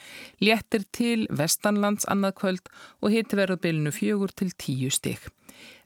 Léttir 0.41 0.87
til 0.89 1.27
vestanlands 1.29 2.09
annað 2.09 2.39
kvöld 2.41 2.73
og 3.05 3.13
hiti 3.13 3.37
verður 3.37 3.61
bylnu 3.67 3.93
fjögur 3.93 4.33
til 4.33 4.49
tíu 4.57 4.89
stig. 4.89 5.21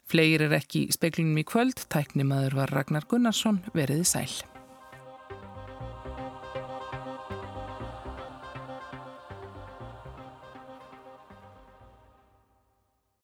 Fleir 0.09 0.41
er 0.47 0.55
ekki 0.57 0.87
í 0.87 0.95
speklinum 0.95 1.37
í 1.37 1.45
kvöld, 1.45 1.83
tæknimaður 1.91 2.55
var 2.63 2.73
Ragnar 2.73 3.05
Gunnarsson, 3.11 3.59
veriði 3.75 4.07
sæl. 4.07 4.31